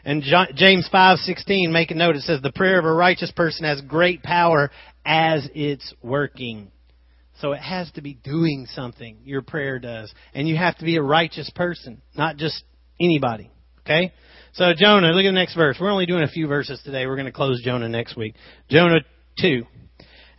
And 0.04 0.22
John, 0.22 0.48
James 0.54 0.86
5:16 0.92 1.70
make 1.70 1.90
a 1.90 1.94
note 1.94 2.16
it 2.16 2.22
says 2.22 2.42
the 2.42 2.52
prayer 2.52 2.78
of 2.78 2.84
a 2.84 2.92
righteous 2.92 3.32
person 3.32 3.64
has 3.64 3.80
great 3.80 4.22
power 4.22 4.70
as 5.06 5.48
it's 5.54 5.94
working. 6.02 6.70
So 7.40 7.52
it 7.52 7.60
has 7.60 7.90
to 7.92 8.02
be 8.02 8.12
doing 8.12 8.66
something, 8.74 9.20
your 9.24 9.40
prayer 9.40 9.78
does. 9.78 10.12
And 10.34 10.46
you 10.46 10.56
have 10.56 10.76
to 10.78 10.84
be 10.84 10.96
a 10.96 11.02
righteous 11.02 11.50
person, 11.54 12.02
not 12.14 12.36
just 12.36 12.62
anybody. 13.00 13.50
Okay? 13.80 14.12
So 14.52 14.74
Jonah, 14.76 15.12
look 15.12 15.24
at 15.24 15.28
the 15.28 15.32
next 15.32 15.54
verse. 15.54 15.78
We're 15.80 15.90
only 15.90 16.04
doing 16.04 16.24
a 16.24 16.28
few 16.28 16.46
verses 16.46 16.78
today. 16.84 17.06
We're 17.06 17.16
going 17.16 17.24
to 17.24 17.32
close 17.32 17.62
Jonah 17.64 17.88
next 17.88 18.18
week. 18.18 18.34
Jonah 18.68 19.00
2. 19.40 19.64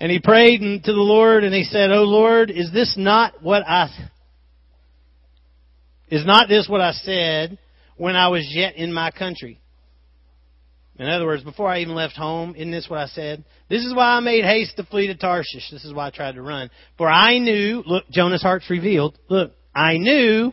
And 0.02 0.12
he 0.12 0.18
prayed 0.18 0.62
to 0.86 0.94
the 0.94 1.00
Lord 1.00 1.44
and 1.44 1.54
he 1.54 1.64
said, 1.64 1.92
"Oh 1.92 2.06
Lord, 2.06 2.50
is 2.50 2.72
this 2.74 2.96
not 2.98 3.44
what 3.44 3.62
I 3.68 3.88
is 6.10 6.26
not 6.26 6.50
this 6.50 6.68
what 6.68 6.82
I 6.82 6.92
said 6.92 7.60
when 7.98 8.16
I 8.16 8.30
was 8.30 8.52
yet 8.52 8.78
in 8.78 8.92
my 8.92 9.12
country? 9.12 9.62
In 10.98 11.08
other 11.08 11.28
words, 11.28 11.44
before 11.44 11.68
I 11.68 11.82
even 11.82 11.94
left 11.94 12.18
home, 12.18 12.56
isn't 12.56 12.72
this 12.72 12.90
what 12.90 12.98
I 12.98 13.06
said? 13.06 13.46
This 13.70 13.86
is 13.86 13.94
why 13.94 14.16
I 14.16 14.22
made 14.22 14.44
haste 14.44 14.76
to 14.78 14.84
flee 14.84 15.06
to 15.06 15.16
Tarshish. 15.16 15.70
This 15.70 15.86
is 15.86 15.94
why 15.94 16.08
I 16.08 16.10
tried 16.10 16.34
to 16.34 16.42
run. 16.42 16.72
For 16.98 17.08
I 17.08 17.38
knew, 17.38 17.84
look, 17.86 18.10
Jonah's 18.10 18.42
heart's 18.42 18.72
revealed. 18.72 19.20
Look, 19.30 19.52
I 19.74 19.98
knew 19.98 20.52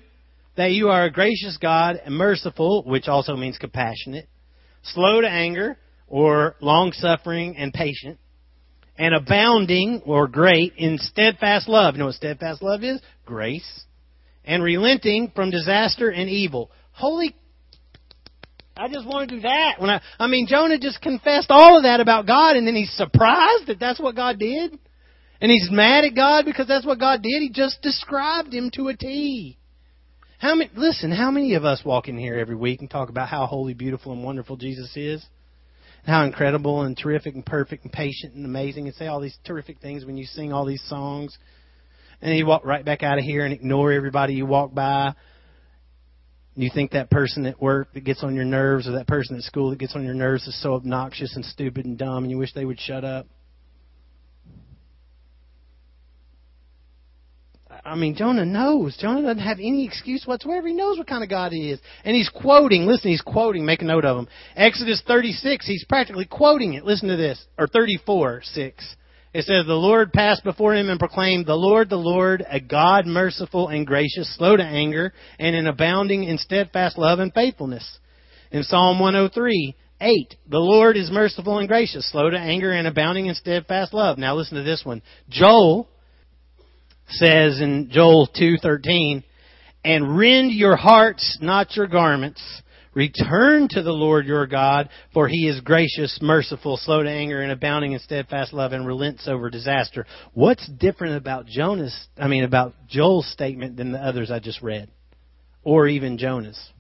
that 0.59 0.73
you 0.73 0.91
are 0.91 1.05
a 1.05 1.11
gracious 1.11 1.57
God 1.57 1.99
and 2.05 2.15
merciful, 2.15 2.83
which 2.85 3.09
also 3.09 3.35
means 3.35 3.57
compassionate, 3.57 4.29
slow 4.83 5.23
to 5.23 5.29
anger, 5.29 5.79
or 6.07 6.55
long 6.61 6.93
suffering 6.93 7.57
and 7.57 7.73
patient, 7.73 8.19
and 8.99 9.15
abounding 9.15 10.03
or 10.05 10.27
great 10.29 10.75
in 10.77 10.99
steadfast 10.99 11.69
love. 11.69 11.95
You 11.95 12.01
know 12.01 12.07
what 12.07 12.15
steadfast 12.15 12.63
love 12.63 12.83
is? 12.83 13.01
Grace. 13.25 13.85
And 14.45 14.63
relenting 14.63 15.33
from 15.35 15.51
disaster 15.51 16.11
and 16.11 16.29
evil. 16.29 16.71
Holy 16.93 17.35
I 18.79 18.89
just 18.89 19.07
want 19.07 19.29
to 19.29 19.37
do 19.37 19.43
that. 19.43 19.81
When 19.81 19.91
I, 19.91 20.01
I 20.21 20.29
mean, 20.29 20.47
Jonah 20.49 20.79
just 20.79 21.01
confessed 21.01 21.51
all 21.51 21.77
of 21.77 21.83
that 21.83 21.99
about 21.99 22.27
God, 22.27 22.57
and 22.57 22.67
then 22.67 22.77
he's 22.77 22.93
surprised 22.93 23.67
that 23.67 23.81
that's 23.81 23.99
what 23.99 24.15
God 24.15 24.39
did, 24.39 24.79
and 25.41 25.51
he's 25.51 25.69
mad 25.71 26.05
at 26.05 26.15
God 26.15 26.45
because 26.45 26.69
that's 26.69 26.87
what 26.87 27.01
God 27.01 27.21
did. 27.23 27.43
He 27.43 27.51
just 27.51 27.83
described 27.83 28.55
him 28.55 28.71
to 28.75 28.89
a 28.89 28.97
T. 28.97 29.59
How 30.39 30.55
many? 30.55 30.71
Listen, 30.77 31.11
how 31.11 31.33
many 31.33 31.55
of 31.55 31.65
us 31.65 31.83
walk 31.85 32.07
in 32.07 32.17
here 32.17 32.39
every 32.39 32.55
week 32.55 32.81
and 32.81 32.89
talk 32.89 33.09
about 33.09 33.29
how 33.29 33.47
holy, 33.47 33.75
beautiful, 33.75 34.13
and 34.13 34.23
wonderful 34.23 34.57
Jesus 34.57 34.97
is? 34.97 35.27
How 36.09 36.25
incredible 36.25 36.83
and 36.83 36.97
terrific 36.97 37.35
and 37.35 37.45
perfect 37.45 37.85
and 37.85 37.93
patient 37.93 38.35
and 38.35 38.45
amazing 38.45 38.87
and 38.87 38.95
say 38.97 39.07
all 39.07 39.21
these 39.21 39.37
terrific 39.45 39.79
things 39.81 40.05
when 40.05 40.17
you 40.17 40.25
sing 40.25 40.53
all 40.53 40.65
these 40.65 40.83
songs. 40.89 41.37
And 42.21 42.37
you 42.37 42.47
walk 42.47 42.65
right 42.65 42.85
back 42.85 43.03
out 43.03 43.19
of 43.19 43.25
here 43.25 43.45
and 43.45 43.53
ignore 43.53 43.93
everybody 43.93 44.35
you 44.35 44.47
walk 44.47 44.75
by. 44.75 45.15
You 46.57 46.71
think 46.75 46.93
that 46.93 47.11
person 47.11 47.47
at 47.47 47.63
work 47.63 47.93
that 47.93 48.01
gets 48.05 48.25
on 48.25 48.35
your 48.35 48.45
nerves 48.45 48.89
or 48.89 48.93
that 48.93 49.07
person 49.07 49.37
at 49.37 49.43
school 49.43 49.71
that 49.71 49.79
gets 49.79 49.95
on 49.95 50.05
your 50.05 50.15
nerves 50.15 50.49
is 50.49 50.61
so 50.61 50.75
obnoxious 50.75 51.37
and 51.37 51.45
stupid 51.45 51.85
and 51.85 51.97
dumb 51.97 52.25
and 52.25 52.31
you 52.31 52.39
wish 52.39 52.53
they 52.55 52.65
would 52.65 52.81
shut 52.81 53.05
up. 53.05 53.27
I 57.89 57.95
mean, 57.95 58.15
Jonah 58.15 58.45
knows. 58.45 58.97
Jonah 59.01 59.23
doesn't 59.23 59.43
have 59.43 59.59
any 59.59 59.87
excuse 59.87 60.25
whatsoever. 60.27 60.69
He 60.69 60.75
knows 60.75 60.99
what 60.99 61.07
kind 61.07 61.23
of 61.23 61.31
God 61.31 61.53
he 61.53 61.71
is. 61.71 61.81
And 62.05 62.15
he's 62.15 62.29
quoting. 62.29 62.87
Listen, 62.87 63.11
he's 63.11 63.23
quoting. 63.23 63.65
Make 63.65 63.83
a 63.83 63.87
note 63.87 64.05
of 64.05 64.19
him. 64.19 64.29
Exodus 64.57 65.03
36, 65.07 65.67
he's 65.67 65.85
practically 65.85 66.27
quoting 66.27 66.75
it. 66.75 66.85
Listen 66.85 67.09
to 67.09 67.17
this. 67.17 67.45
Or 67.59 67.67
34, 67.67 68.43
6. 68.45 68.97
It 69.35 69.45
says, 69.45 69.67
The 69.67 69.75
Lord 69.75 70.13
passed 70.13 70.45
before 70.45 70.75
him 70.75 70.89
and 70.89 70.99
proclaimed, 70.99 71.47
The 71.47 71.55
Lord, 71.55 71.91
the 71.91 71.97
Lord, 71.97 72.45
a 72.49 72.61
God 72.61 73.07
merciful 73.07 73.69
and 73.69 73.87
gracious, 73.87 74.35
slow 74.37 74.57
to 74.57 74.65
anger, 74.65 75.13
and 75.39 75.55
in 75.55 75.67
abounding 75.67 76.25
in 76.25 76.39
steadfast 76.39 76.99
love 76.99 77.19
and 77.19 77.33
faithfulness. 77.33 77.99
In 78.51 78.63
Psalm 78.63 78.99
103, 78.99 79.77
8, 80.01 80.35
The 80.49 80.59
Lord 80.59 80.97
is 80.97 81.11
merciful 81.11 81.59
and 81.59 81.69
gracious, 81.69 82.11
slow 82.11 82.31
to 82.31 82.39
anger, 82.39 82.73
and 82.73 82.87
abounding 82.87 83.27
in 83.27 83.35
steadfast 83.35 83.93
love. 83.93 84.17
Now 84.17 84.35
listen 84.35 84.57
to 84.57 84.65
this 84.65 84.83
one. 84.85 85.03
Joel, 85.29 85.89
says 87.09 87.61
in 87.61 87.91
Joel 87.91 88.27
2:13, 88.27 89.23
"And 89.85 90.17
rend 90.17 90.53
your 90.53 90.77
hearts, 90.77 91.39
not 91.41 91.77
your 91.77 91.87
garments. 91.87 92.43
Return 92.95 93.69
to 93.69 93.83
the 93.83 93.93
Lord 93.93 94.27
your 94.27 94.47
God, 94.47 94.89
for 95.13 95.29
he 95.29 95.47
is 95.47 95.61
gracious, 95.61 96.21
merciful, 96.21 96.77
slow 96.77 97.03
to 97.03 97.09
anger, 97.09 97.41
and 97.41 97.53
abounding 97.53 97.93
in 97.93 98.01
steadfast 98.01 98.53
love, 98.53 98.73
and 98.73 98.87
relents 98.87 99.29
over 99.29 99.51
disaster." 99.51 100.07
What's 100.35 100.67
different 100.67 101.17
about 101.17 101.47
Jonah's, 101.47 102.09
I 102.19 102.29
mean 102.29 102.45
about 102.45 102.75
Joel's 102.89 103.29
statement 103.29 103.77
than 103.77 103.93
the 103.93 104.05
others 104.05 104.31
I 104.31 104.41
just 104.41 104.63
read, 104.63 104.89
or 105.63 105.87
even 105.87 106.19
Jonah's? 106.19 106.73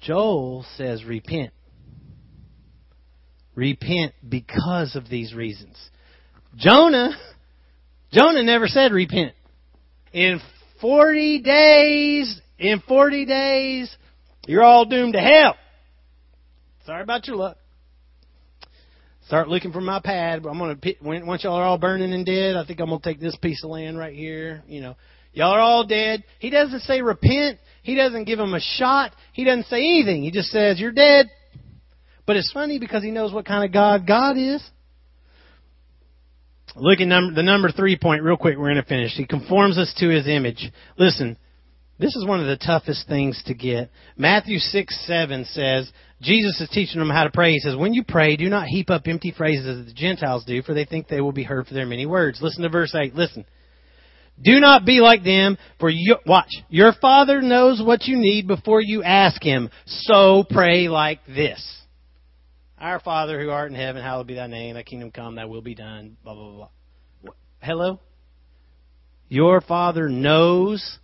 Joel 0.00 0.64
says 0.76 1.04
repent. 1.04 1.52
Repent 3.60 4.14
because 4.26 4.96
of 4.96 5.10
these 5.10 5.34
reasons. 5.34 5.76
Jonah, 6.56 7.10
Jonah 8.10 8.42
never 8.42 8.66
said 8.66 8.90
repent. 8.90 9.34
In 10.14 10.40
40 10.80 11.42
days, 11.42 12.40
in 12.58 12.80
40 12.88 13.26
days, 13.26 13.94
you're 14.46 14.64
all 14.64 14.86
doomed 14.86 15.12
to 15.12 15.20
hell. 15.20 15.56
Sorry 16.86 17.02
about 17.02 17.26
your 17.26 17.36
luck. 17.36 17.58
start 19.26 19.48
looking 19.48 19.72
for 19.72 19.82
my 19.82 20.00
pad. 20.02 20.46
I'm 20.46 20.58
gonna 20.58 20.78
once 21.02 21.44
y'all 21.44 21.56
are 21.56 21.64
all 21.64 21.76
burning 21.76 22.14
and 22.14 22.24
dead, 22.24 22.56
I 22.56 22.64
think 22.64 22.80
I'm 22.80 22.88
gonna 22.88 23.02
take 23.04 23.20
this 23.20 23.36
piece 23.36 23.62
of 23.62 23.68
land 23.68 23.98
right 23.98 24.16
here. 24.16 24.62
You 24.68 24.80
know, 24.80 24.96
y'all 25.34 25.52
are 25.52 25.60
all 25.60 25.86
dead. 25.86 26.24
He 26.38 26.48
doesn't 26.48 26.80
say 26.84 27.02
repent. 27.02 27.58
He 27.82 27.94
doesn't 27.94 28.24
give 28.24 28.38
them 28.38 28.54
a 28.54 28.60
shot. 28.60 29.12
He 29.34 29.44
doesn't 29.44 29.66
say 29.66 29.80
anything. 29.80 30.22
He 30.22 30.30
just 30.30 30.48
says 30.48 30.80
you're 30.80 30.92
dead. 30.92 31.26
But 32.30 32.36
it's 32.36 32.52
funny 32.52 32.78
because 32.78 33.02
he 33.02 33.10
knows 33.10 33.32
what 33.32 33.44
kind 33.44 33.64
of 33.64 33.72
God 33.72 34.06
God 34.06 34.38
is. 34.38 34.62
Look 36.76 37.00
at 37.00 37.08
number, 37.08 37.34
the 37.34 37.42
number 37.42 37.72
three 37.72 37.98
point 38.00 38.22
real 38.22 38.36
quick. 38.36 38.56
We're 38.56 38.72
going 38.72 38.76
to 38.76 38.84
finish. 38.84 39.14
He 39.16 39.26
conforms 39.26 39.76
us 39.76 39.92
to 39.98 40.08
his 40.08 40.28
image. 40.28 40.70
Listen, 40.96 41.36
this 41.98 42.14
is 42.14 42.24
one 42.24 42.38
of 42.38 42.46
the 42.46 42.56
toughest 42.56 43.08
things 43.08 43.42
to 43.46 43.54
get. 43.54 43.90
Matthew 44.16 44.60
6, 44.60 45.06
7 45.08 45.44
says, 45.46 45.90
Jesus 46.22 46.60
is 46.60 46.68
teaching 46.68 47.00
them 47.00 47.10
how 47.10 47.24
to 47.24 47.32
pray. 47.32 47.50
He 47.50 47.58
says, 47.58 47.74
When 47.74 47.94
you 47.94 48.04
pray, 48.04 48.36
do 48.36 48.48
not 48.48 48.68
heap 48.68 48.90
up 48.90 49.08
empty 49.08 49.34
phrases 49.36 49.80
as 49.80 49.86
the 49.86 49.92
Gentiles 49.92 50.44
do, 50.44 50.62
for 50.62 50.72
they 50.72 50.84
think 50.84 51.08
they 51.08 51.20
will 51.20 51.32
be 51.32 51.42
heard 51.42 51.66
for 51.66 51.74
their 51.74 51.84
many 51.84 52.06
words. 52.06 52.38
Listen 52.40 52.62
to 52.62 52.68
verse 52.68 52.94
8. 52.94 53.12
Listen. 53.12 53.44
Do 54.40 54.60
not 54.60 54.86
be 54.86 55.00
like 55.00 55.24
them, 55.24 55.58
for 55.80 55.90
you, 55.90 56.16
watch, 56.24 56.52
your 56.68 56.92
Father 56.92 57.42
knows 57.42 57.82
what 57.84 58.04
you 58.04 58.16
need 58.16 58.46
before 58.46 58.80
you 58.80 59.02
ask 59.02 59.42
Him. 59.42 59.68
So 59.84 60.44
pray 60.48 60.86
like 60.86 61.26
this. 61.26 61.78
Our 62.80 62.98
Father 63.00 63.40
who 63.40 63.50
art 63.50 63.70
in 63.70 63.76
heaven, 63.76 64.02
hallowed 64.02 64.26
be 64.26 64.34
thy 64.34 64.46
name, 64.46 64.74
thy 64.74 64.82
kingdom 64.82 65.10
come, 65.10 65.34
thy 65.34 65.44
will 65.44 65.60
be 65.60 65.74
done, 65.74 66.16
blah, 66.24 66.34
blah, 66.34 66.68
blah. 67.22 67.32
Hello? 67.60 68.00
Your 69.28 69.60
Father 69.60 70.08
knows 70.08 70.98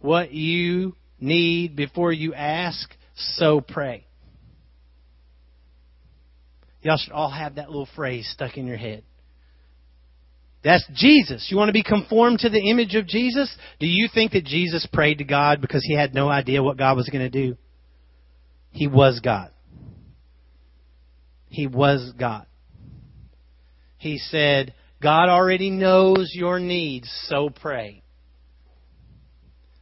what 0.00 0.32
you 0.32 0.94
need 1.18 1.74
before 1.74 2.12
you 2.12 2.32
ask, 2.32 2.88
so 3.16 3.60
pray. 3.60 4.06
Y'all 6.82 6.96
should 6.96 7.12
all 7.12 7.30
have 7.30 7.56
that 7.56 7.68
little 7.68 7.88
phrase 7.96 8.28
stuck 8.32 8.56
in 8.56 8.66
your 8.66 8.76
head. 8.76 9.02
That's 10.62 10.84
Jesus. 10.94 11.48
You 11.50 11.56
want 11.56 11.68
to 11.68 11.72
be 11.72 11.82
conformed 11.82 12.40
to 12.40 12.48
the 12.48 12.70
image 12.70 12.94
of 12.94 13.06
Jesus? 13.06 13.54
Do 13.80 13.86
you 13.86 14.08
think 14.12 14.32
that 14.32 14.44
Jesus 14.44 14.86
prayed 14.92 15.18
to 15.18 15.24
God 15.24 15.60
because 15.60 15.84
he 15.84 15.94
had 15.94 16.14
no 16.14 16.28
idea 16.28 16.62
what 16.62 16.76
God 16.76 16.96
was 16.96 17.08
going 17.08 17.30
to 17.30 17.30
do? 17.30 17.56
He 18.70 18.86
was 18.86 19.20
God. 19.22 19.50
He 21.56 21.66
was 21.66 22.12
God. 22.18 22.44
He 23.96 24.18
said, 24.18 24.74
God 25.00 25.30
already 25.30 25.70
knows 25.70 26.32
your 26.34 26.60
needs, 26.60 27.10
so 27.28 27.48
pray. 27.48 28.02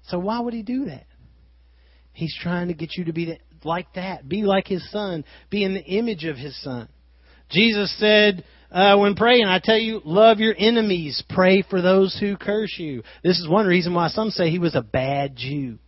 So 0.05 0.21
why 0.21 0.39
would 0.39 0.55
he 0.55 0.63
do 0.63 0.85
that? 0.85 1.07
He's 2.13 2.33
trying 2.41 2.69
to 2.69 2.75
get 2.75 2.91
you 2.97 3.07
to 3.07 3.13
be 3.13 3.41
like 3.65 3.93
that. 3.97 4.29
Be 4.29 4.45
like 4.45 4.69
his 4.69 4.89
son. 4.93 5.25
Be 5.51 5.65
in 5.65 5.75
the 5.75 5.83
image 5.83 6.23
of 6.23 6.37
his 6.37 6.57
son. 6.63 6.89
Jesus 7.51 7.93
said, 7.99 8.45
uh, 8.71 8.97
when 8.99 9.17
praying, 9.17 9.47
I 9.47 9.59
tell 9.59 9.77
you, 9.77 10.01
love 10.05 10.39
your 10.39 10.55
enemies. 10.57 11.25
Pray 11.29 11.65
for 11.69 11.83
those 11.83 12.17
who 12.21 12.37
curse 12.37 12.77
you. 12.79 13.03
This 13.25 13.41
is 13.41 13.49
one 13.49 13.67
reason 13.67 13.95
why 13.95 14.11
some 14.11 14.31
say 14.31 14.49
he 14.49 14.61
was 14.61 14.77
a 14.77 14.81
bad 14.81 15.35
Jew. 15.35 15.81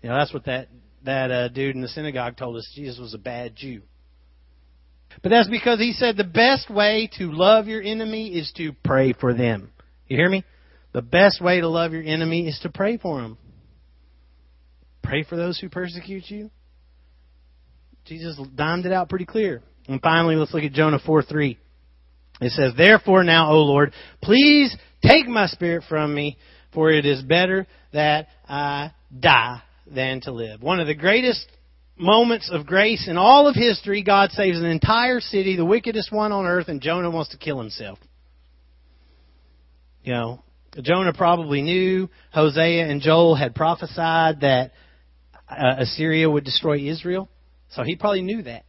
You 0.00 0.08
know, 0.08 0.14
that's 0.14 0.32
what 0.32 0.46
that, 0.46 0.68
that 1.04 1.30
uh, 1.30 1.48
dude 1.48 1.74
in 1.74 1.82
the 1.82 1.88
synagogue 1.88 2.38
told 2.38 2.56
us. 2.56 2.72
Jesus 2.74 2.98
was 2.98 3.12
a 3.12 3.18
bad 3.18 3.54
Jew. 3.54 3.82
But 5.22 5.30
that's 5.30 5.48
because 5.48 5.78
he 5.78 5.92
said 5.92 6.16
the 6.16 6.24
best 6.24 6.70
way 6.70 7.10
to 7.18 7.32
love 7.32 7.66
your 7.66 7.82
enemy 7.82 8.28
is 8.28 8.52
to 8.56 8.72
pray 8.84 9.12
for 9.12 9.34
them. 9.34 9.70
You 10.08 10.16
hear 10.16 10.28
me? 10.28 10.44
The 10.92 11.02
best 11.02 11.42
way 11.42 11.60
to 11.60 11.68
love 11.68 11.92
your 11.92 12.02
enemy 12.02 12.48
is 12.48 12.58
to 12.60 12.70
pray 12.70 12.96
for 12.96 13.20
them. 13.20 13.38
Pray 15.02 15.24
for 15.24 15.36
those 15.36 15.58
who 15.58 15.68
persecute 15.68 16.24
you. 16.28 16.50
Jesus 18.06 18.40
dimed 18.54 18.86
it 18.86 18.92
out 18.92 19.08
pretty 19.08 19.26
clear. 19.26 19.62
And 19.88 20.00
finally, 20.00 20.36
let's 20.36 20.54
look 20.54 20.64
at 20.64 20.72
Jonah 20.72 20.98
4 21.04 21.22
3. 21.22 21.58
It 22.40 22.52
says, 22.52 22.72
Therefore 22.76 23.24
now, 23.24 23.50
O 23.52 23.58
Lord, 23.62 23.92
please 24.22 24.76
take 25.02 25.26
my 25.26 25.46
spirit 25.46 25.84
from 25.88 26.14
me, 26.14 26.38
for 26.72 26.90
it 26.90 27.06
is 27.06 27.22
better 27.22 27.66
that 27.92 28.28
I 28.48 28.92
die 29.18 29.62
than 29.86 30.20
to 30.22 30.32
live. 30.32 30.62
One 30.62 30.80
of 30.80 30.86
the 30.86 30.94
greatest 30.94 31.46
moments 31.98 32.50
of 32.52 32.66
grace 32.66 33.08
in 33.08 33.16
all 33.16 33.48
of 33.48 33.54
history, 33.54 34.02
God 34.02 34.30
saves 34.30 34.58
an 34.58 34.66
entire 34.66 35.20
city, 35.20 35.56
the 35.56 35.64
wickedest 35.64 36.12
one 36.12 36.32
on 36.32 36.46
earth, 36.46 36.68
and 36.68 36.80
Jonah 36.80 37.10
wants 37.10 37.30
to 37.30 37.38
kill 37.38 37.58
himself. 37.58 37.98
You 40.02 40.12
know, 40.12 40.42
Jonah 40.82 41.12
probably 41.12 41.62
knew 41.62 42.08
Hosea 42.32 42.86
and 42.86 43.00
Joel 43.00 43.34
had 43.34 43.54
prophesied 43.54 44.40
that 44.42 44.72
uh, 45.48 45.76
Assyria 45.78 46.30
would 46.30 46.44
destroy 46.44 46.78
Israel. 46.78 47.28
So 47.70 47.82
he 47.82 47.96
probably 47.96 48.22
knew 48.22 48.42
that. 48.42 48.64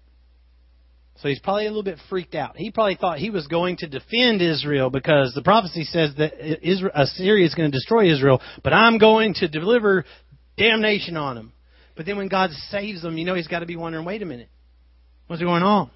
So 1.17 1.29
he's 1.29 1.39
probably 1.39 1.65
a 1.65 1.69
little 1.69 1.83
bit 1.83 1.97
freaked 2.09 2.35
out. 2.35 2.57
He 2.57 2.69
probably 2.71 2.95
thought 2.95 3.17
he 3.17 3.31
was 3.31 3.47
going 3.47 3.77
to 3.77 3.87
defend 3.87 4.41
Israel 4.41 4.91
because 4.91 5.33
the 5.33 5.41
prophecy 5.41 5.83
says 5.83 6.13
that 6.17 6.33
Israel, 6.67 6.91
Assyria 6.93 7.45
is 7.45 7.55
going 7.55 7.71
to 7.71 7.75
destroy 7.75 8.11
Israel, 8.11 8.39
but 8.63 8.71
I'm 8.71 8.99
going 8.99 9.33
to 9.35 9.47
deliver 9.47 10.05
damnation 10.57 11.17
on 11.17 11.35
them. 11.35 11.53
But 11.97 12.05
then 12.05 12.15
when 12.15 12.27
God 12.27 12.51
saves 12.69 13.01
them, 13.01 13.17
you 13.17 13.25
know 13.25 13.33
he's 13.33 13.47
got 13.47 13.59
to 13.59 13.65
be 13.65 13.75
wondering, 13.75 14.05
wait 14.05 14.21
a 14.21 14.25
minute, 14.25 14.49
what's 15.25 15.41
going 15.41 15.63
on? 15.63 15.89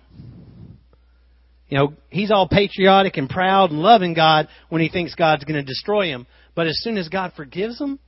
You 1.69 1.77
know, 1.77 1.93
he's 2.09 2.31
all 2.31 2.49
patriotic 2.49 3.15
and 3.15 3.29
proud 3.29 3.69
and 3.69 3.79
loving 3.79 4.15
God 4.15 4.49
when 4.67 4.81
he 4.81 4.89
thinks 4.89 5.15
God's 5.15 5.45
going 5.45 5.63
to 5.63 5.63
destroy 5.63 6.07
him. 6.07 6.25
But 6.55 6.67
as 6.67 6.77
soon 6.81 6.97
as 6.97 7.07
God 7.07 7.33
forgives 7.37 7.79
him, 7.79 7.99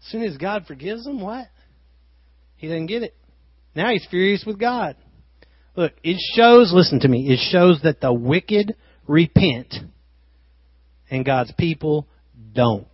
as 0.00 0.10
soon 0.10 0.22
as 0.22 0.36
God 0.36 0.66
forgives 0.66 1.06
him, 1.06 1.20
what? 1.20 1.46
He 2.56 2.66
doesn't 2.66 2.86
get 2.86 3.04
it. 3.04 3.14
Now 3.74 3.90
he's 3.90 4.06
furious 4.10 4.44
with 4.44 4.58
God. 4.58 4.96
Look, 5.76 5.92
it 6.02 6.18
shows, 6.36 6.72
listen 6.74 7.00
to 7.00 7.08
me, 7.08 7.32
it 7.32 7.38
shows 7.50 7.80
that 7.84 8.00
the 8.00 8.12
wicked 8.12 8.74
repent 9.06 9.72
and 11.10 11.24
God's 11.24 11.52
people 11.56 12.06
don't. 12.52 12.86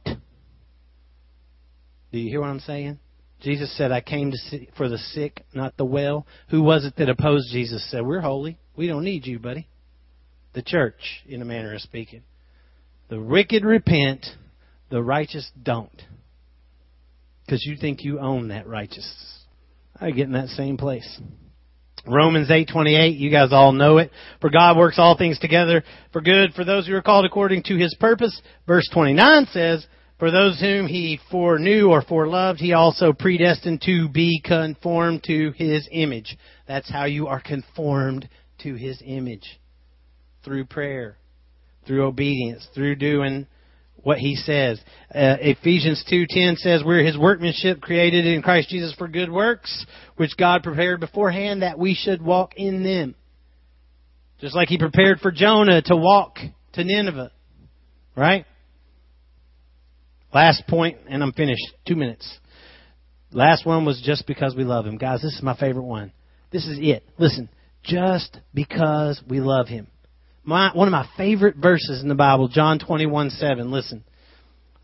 Do 2.12 2.18
you 2.18 2.28
hear 2.30 2.40
what 2.40 2.50
I'm 2.50 2.60
saying? 2.60 2.98
Jesus 3.40 3.74
said, 3.76 3.90
I 3.90 4.00
came 4.00 4.30
to 4.30 4.36
see, 4.36 4.68
for 4.76 4.88
the 4.88 4.98
sick, 4.98 5.44
not 5.54 5.76
the 5.76 5.84
well. 5.84 6.26
Who 6.50 6.62
was 6.62 6.84
it 6.84 6.96
that 6.96 7.08
opposed 7.08 7.50
Jesus? 7.52 7.88
Said, 7.90 8.04
We're 8.04 8.20
holy. 8.20 8.58
We 8.76 8.86
don't 8.86 9.04
need 9.04 9.26
you, 9.26 9.38
buddy. 9.38 9.66
The 10.52 10.62
church, 10.62 11.22
in 11.26 11.40
a 11.40 11.44
manner 11.44 11.74
of 11.74 11.80
speaking. 11.80 12.22
The 13.08 13.20
wicked 13.20 13.64
repent, 13.64 14.26
the 14.90 15.02
righteous 15.02 15.50
don't. 15.62 16.02
Because 17.44 17.64
you 17.64 17.76
think 17.76 18.02
you 18.02 18.20
own 18.20 18.48
that 18.48 18.66
righteousness. 18.66 19.44
I 20.00 20.10
get 20.10 20.26
in 20.26 20.32
that 20.32 20.48
same 20.48 20.76
place. 20.76 21.20
Romans 22.06 22.48
8:28, 22.48 23.18
you 23.18 23.30
guys 23.30 23.52
all 23.52 23.72
know 23.72 23.98
it. 23.98 24.10
For 24.40 24.50
God 24.50 24.76
works 24.76 24.98
all 24.98 25.16
things 25.16 25.38
together 25.38 25.84
for 26.12 26.20
good 26.20 26.54
for 26.54 26.64
those 26.64 26.86
who 26.86 26.94
are 26.94 27.02
called 27.02 27.26
according 27.26 27.64
to 27.64 27.76
his 27.76 27.94
purpose. 27.94 28.40
Verse 28.66 28.88
29 28.92 29.46
says, 29.52 29.86
for 30.20 30.30
those 30.30 30.60
whom 30.60 30.86
he 30.86 31.18
foreknew 31.30 31.88
or 31.88 32.02
foreloved, 32.02 32.58
he 32.58 32.74
also 32.74 33.12
predestined 33.12 33.80
to 33.86 34.08
be 34.08 34.40
conformed 34.44 35.24
to 35.24 35.50
his 35.56 35.88
image. 35.90 36.36
That's 36.68 36.90
how 36.90 37.06
you 37.06 37.26
are 37.26 37.40
conformed 37.40 38.28
to 38.62 38.74
his 38.74 39.02
image. 39.04 39.58
Through 40.44 40.66
prayer, 40.66 41.16
through 41.86 42.04
obedience, 42.04 42.68
through 42.74 42.96
doing 42.96 43.46
what 43.96 44.18
he 44.18 44.36
says. 44.36 44.78
Uh, 45.14 45.36
Ephesians 45.40 46.04
2:10 46.10 46.56
says 46.56 46.82
we're 46.84 47.02
his 47.02 47.18
workmanship 47.18 47.80
created 47.80 48.26
in 48.26 48.42
Christ 48.42 48.68
Jesus 48.68 48.94
for 48.94 49.08
good 49.08 49.30
works 49.30 49.86
which 50.16 50.36
God 50.36 50.62
prepared 50.62 51.00
beforehand 51.00 51.62
that 51.62 51.78
we 51.78 51.94
should 51.94 52.22
walk 52.22 52.54
in 52.56 52.82
them. 52.82 53.14
Just 54.40 54.54
like 54.54 54.68
he 54.68 54.78
prepared 54.78 55.20
for 55.20 55.30
Jonah 55.30 55.82
to 55.82 55.96
walk 55.96 56.38
to 56.72 56.84
Nineveh. 56.84 57.32
Right? 58.16 58.44
Last 60.32 60.66
point 60.68 60.98
and 61.08 61.22
I'm 61.22 61.32
finished. 61.32 61.64
2 61.86 61.96
minutes. 61.96 62.38
Last 63.32 63.64
one 63.64 63.84
was 63.84 64.02
just 64.04 64.26
because 64.26 64.54
we 64.56 64.64
love 64.64 64.86
him. 64.86 64.98
Guys, 64.98 65.22
this 65.22 65.34
is 65.34 65.42
my 65.42 65.56
favorite 65.56 65.84
one. 65.84 66.12
This 66.50 66.66
is 66.66 66.78
it. 66.80 67.04
Listen, 67.18 67.48
just 67.84 68.38
because 68.52 69.22
we 69.28 69.40
love 69.40 69.68
him. 69.68 69.86
My, 70.42 70.70
one 70.74 70.88
of 70.88 70.92
my 70.92 71.08
favorite 71.16 71.56
verses 71.56 72.02
in 72.02 72.08
the 72.08 72.14
Bible, 72.14 72.48
John 72.48 72.78
21, 72.78 73.30
7. 73.30 73.70
Listen. 73.70 74.04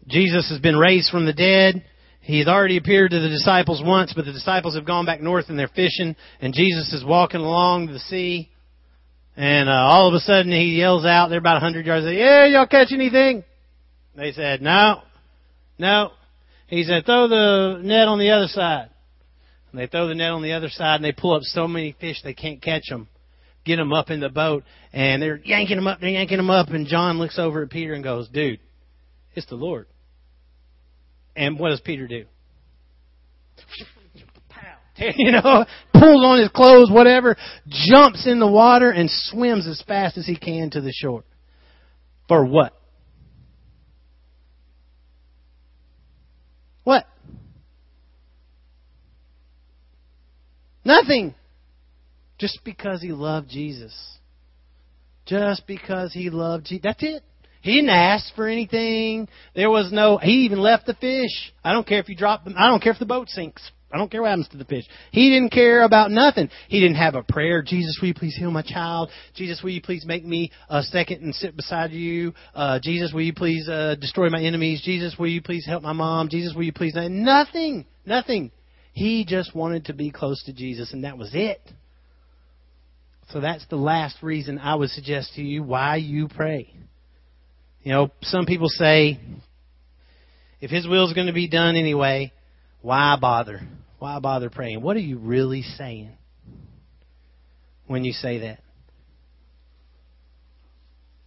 Jesus 0.07 0.49
has 0.51 0.61
been 0.61 0.77
raised 0.77 1.11
from 1.11 1.27
the 1.27 1.33
dead. 1.33 1.85
He's 2.21 2.47
already 2.47 2.77
appeared 2.77 3.11
to 3.11 3.21
the 3.21 3.29
disciples 3.29 3.83
once, 3.85 4.13
but 4.15 4.25
the 4.25 4.33
disciples 4.33 4.75
have 4.75 4.85
gone 4.85 5.07
back 5.07 5.21
north 5.21 5.47
and 5.49 5.59
they're 5.59 5.69
fishing, 5.69 6.17
and 6.41 6.55
Jesus 6.55 6.93
is 6.93 7.05
walking 7.05 7.41
along 7.41 7.87
the 7.87 7.99
sea, 8.01 8.51
and 9.37 9.69
uh, 9.69 9.73
all 9.73 10.09
of 10.09 10.15
a 10.15 10.19
sudden 10.21 10.51
he 10.51 10.77
yells 10.77 11.05
out, 11.05 11.29
they're 11.29 11.39
about 11.39 11.59
a 11.59 11.61
hundred 11.61 11.87
yards, 11.87 12.05
away, 12.05 12.19
yeah, 12.19 12.47
y'all 12.47 12.67
catch 12.67 12.89
anything? 12.91 13.45
They 14.17 14.33
said, 14.33 14.61
no, 14.61 15.03
no. 15.79 16.11
He 16.69 16.83
said, 16.83 17.07
throw 17.07 17.29
the 17.29 17.81
net 17.83 18.09
on 18.09 18.19
the 18.19 18.31
other 18.31 18.49
side. 18.49 18.91
And 19.71 19.81
they 19.81 19.87
throw 19.87 20.09
the 20.09 20.15
net 20.15 20.31
on 20.31 20.43
the 20.43 20.53
other 20.53 20.69
side, 20.69 20.97
and 20.97 21.05
they 21.05 21.13
pull 21.13 21.35
up 21.35 21.43
so 21.43 21.69
many 21.69 21.95
fish 22.01 22.23
they 22.23 22.35
can't 22.35 22.63
catch 22.63 22.89
them 22.89 23.09
get 23.67 23.77
them 23.77 23.93
up 23.93 24.11
in 24.11 24.21
the 24.21 24.31
boat, 24.31 24.65
and 24.93 25.21
they're 25.21 25.41
yanking 25.45 25.77
them 25.77 25.87
up, 25.87 26.01
they're 26.01 26.11
yanking 26.11 26.39
them 26.39 26.49
up, 26.49 26.69
and 26.69 26.87
John 26.87 27.19
looks 27.19 27.39
over 27.39 27.65
at 27.65 27.71
Peter 27.71 27.93
and 27.93 28.03
goes, 28.03 28.29
"Dude, 28.29 28.61
it's 29.35 29.47
the 29.47 29.57
Lord." 29.57 29.87
And 31.35 31.59
what 31.59 31.71
does 31.71 31.81
Peter 31.81 32.07
do? 32.07 32.25
you 35.17 35.33
know, 35.33 35.67
pulls 35.93 36.25
on 36.25 36.39
his 36.39 36.49
clothes, 36.49 36.91
whatever, 36.91 37.37
jumps 37.69 38.27
in 38.27 38.39
the 38.39 38.47
water 38.47 38.91
and 38.91 39.11
swims 39.11 39.67
as 39.67 39.83
fast 39.87 40.17
as 40.17 40.25
he 40.25 40.37
can 40.37 40.71
to 40.71 40.81
the 40.81 40.93
shore. 40.93 41.25
For 42.29 42.47
what? 42.47 42.73
What? 42.73 42.73
Nothing. 50.87 51.35
Just 52.39 52.61
because 52.65 53.03
he 53.03 53.11
loved 53.11 53.49
Jesus. 53.49 53.93
Just 55.27 55.67
because 55.67 56.13
he 56.13 56.31
loved 56.31 56.67
Jesus. 56.67 56.83
That's 56.85 57.03
it. 57.03 57.25
He 57.63 57.75
didn't 57.75 57.91
ask 57.91 58.33
for 58.37 58.47
anything. 58.47 59.27
There 59.57 59.69
was 59.69 59.91
no, 59.91 60.19
he 60.19 60.45
even 60.45 60.61
left 60.61 60.87
the 60.87 60.95
fish. 60.95 61.53
I 61.65 61.73
don't 61.73 61.87
care 61.87 61.99
if 61.99 62.09
you 62.09 62.15
drop 62.15 62.45
them. 62.45 62.55
I 62.57 62.69
don't 62.69 62.81
care 62.81 62.93
if 62.93 63.01
the 63.01 63.07
boat 63.07 63.29
sinks. 63.29 63.69
I 63.93 63.99
don't 63.99 64.11
care 64.11 64.23
what 64.23 64.29
happens 64.29 64.49
to 64.49 64.59
the 64.59 64.65
fish. 64.65 64.85
He 65.11 65.31
didn't 65.31 65.51
care 65.51 65.83
about 65.83 66.13
nothing. 66.13 66.51
He 66.69 66.79
didn't 66.79 66.97
have 66.97 67.17
a 67.17 67.25
prayer. 67.25 67.63
Jesus, 67.63 67.99
will 68.01 68.09
you 68.09 68.15
please 68.15 68.37
heal 68.37 68.53
my 68.53 68.63
child? 68.63 69.11
Jesus, 69.35 69.63
will 69.65 69.71
you 69.71 69.83
please 69.83 70.05
make 70.07 70.25
me 70.25 70.53
a 70.69 70.83
second 70.83 71.23
and 71.23 71.35
sit 71.35 71.57
beside 71.57 71.91
you? 71.91 72.33
Uh, 72.55 72.79
Jesus, 72.81 73.13
will 73.13 73.23
you 73.23 73.35
please 73.35 73.69
uh, 73.69 73.97
destroy 74.01 74.29
my 74.29 74.43
enemies? 74.43 74.83
Jesus, 74.85 75.17
will 75.19 75.29
you 75.29 75.43
please 75.43 75.67
help 75.67 75.83
my 75.83 75.93
mom? 75.93 76.29
Jesus, 76.29 76.55
will 76.55 76.65
you 76.65 76.73
please? 76.73 76.95
Nothing. 76.95 77.87
Nothing. 78.05 78.53
He 78.97 79.27
just 79.27 79.55
wanted 79.55 79.85
to 79.85 79.93
be 79.93 80.11
close 80.11 80.43
to 80.45 80.55
Jesus, 80.55 80.95
and 80.95 81.05
that 81.05 81.19
was 81.19 81.29
it. 81.35 81.61
So 83.31 83.43
that's 83.43 83.67
the 83.67 83.77
last 83.77 84.23
reason 84.23 84.59
I 84.59 84.75
would 84.75 84.89
suggest 84.89 85.35
to 85.35 85.43
you 85.43 85.63
why 85.63 85.97
you 85.97 86.29
pray. 86.29 86.73
You 87.83 87.93
know, 87.93 88.11
some 88.23 88.47
people 88.47 88.71
say, 88.71 89.21
if 90.63 90.71
His 90.71 90.89
will 90.89 91.07
is 91.07 91.13
going 91.13 91.27
to 91.27 91.35
be 91.35 91.47
done 91.47 91.77
anyway, 91.77 92.33
why 92.81 93.19
bother? 93.21 93.61
Why 93.99 94.19
bother 94.19 94.49
praying? 94.49 94.81
What 94.81 94.97
are 94.97 95.01
you 95.01 95.19
really 95.19 95.61
saying 95.61 96.13
when 97.87 98.03
you 98.03 98.13
say 98.13 98.39
that? 98.39 98.61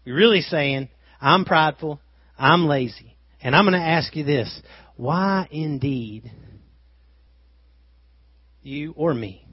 You're 0.06 0.18
really 0.18 0.42
saying, 0.42 0.90
I'm 1.22 1.46
prideful, 1.46 2.02
I'm 2.36 2.66
lazy. 2.66 3.16
And 3.44 3.56
I'm 3.56 3.66
going 3.66 3.80
to 3.80 3.88
ask 3.88 4.16
you 4.16 4.24
this 4.24 4.60
why 4.98 5.48
indeed 5.52 6.32
you 8.62 8.94
or 8.96 9.14
me? 9.14 9.46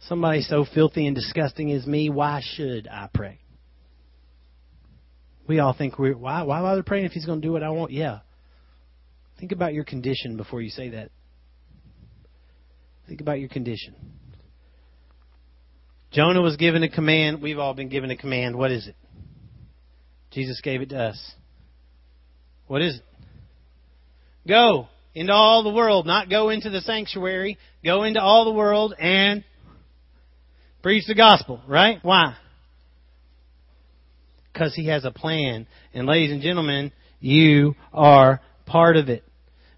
Somebody 0.00 0.42
so 0.42 0.64
filthy 0.72 1.06
and 1.06 1.14
disgusting 1.14 1.72
as 1.72 1.86
me, 1.86 2.08
why 2.08 2.40
should 2.42 2.88
I 2.88 3.08
pray? 3.12 3.40
We 5.46 5.60
all 5.60 5.72
think 5.72 5.98
we're 5.98 6.16
why 6.16 6.42
why 6.42 6.60
bother 6.60 6.82
praying 6.82 7.06
if 7.06 7.12
he's 7.12 7.24
going 7.24 7.40
to 7.40 7.46
do 7.46 7.52
what 7.52 7.62
I 7.62 7.70
want? 7.70 7.90
Yeah. 7.90 8.20
Think 9.40 9.52
about 9.52 9.72
your 9.72 9.84
condition 9.84 10.36
before 10.36 10.60
you 10.60 10.70
say 10.70 10.90
that. 10.90 11.10
Think 13.06 13.20
about 13.20 13.40
your 13.40 13.48
condition. 13.48 13.94
Jonah 16.12 16.42
was 16.42 16.56
given 16.56 16.82
a 16.82 16.88
command. 16.88 17.40
We've 17.40 17.58
all 17.58 17.74
been 17.74 17.88
given 17.88 18.10
a 18.10 18.16
command. 18.16 18.56
What 18.56 18.70
is 18.70 18.86
it? 18.86 18.96
Jesus 20.30 20.60
gave 20.60 20.82
it 20.82 20.90
to 20.90 20.98
us. 20.98 21.32
What 22.66 22.82
is 22.82 22.96
it? 22.96 23.02
Go 24.46 24.88
into 25.18 25.32
all 25.32 25.62
the 25.62 25.70
world, 25.70 26.06
not 26.06 26.30
go 26.30 26.48
into 26.50 26.70
the 26.70 26.80
sanctuary. 26.80 27.58
Go 27.84 28.04
into 28.04 28.20
all 28.20 28.44
the 28.44 28.52
world 28.52 28.94
and 28.98 29.44
preach 30.82 31.04
the 31.06 31.14
gospel, 31.14 31.60
right? 31.66 31.98
Why? 32.02 32.36
because 34.58 34.74
he 34.74 34.86
has 34.86 35.04
a 35.04 35.10
plan. 35.10 35.66
And 35.94 36.06
ladies 36.06 36.32
and 36.32 36.42
gentlemen, 36.42 36.92
you 37.20 37.74
are 37.92 38.40
part 38.66 38.96
of 38.96 39.08
it. 39.08 39.24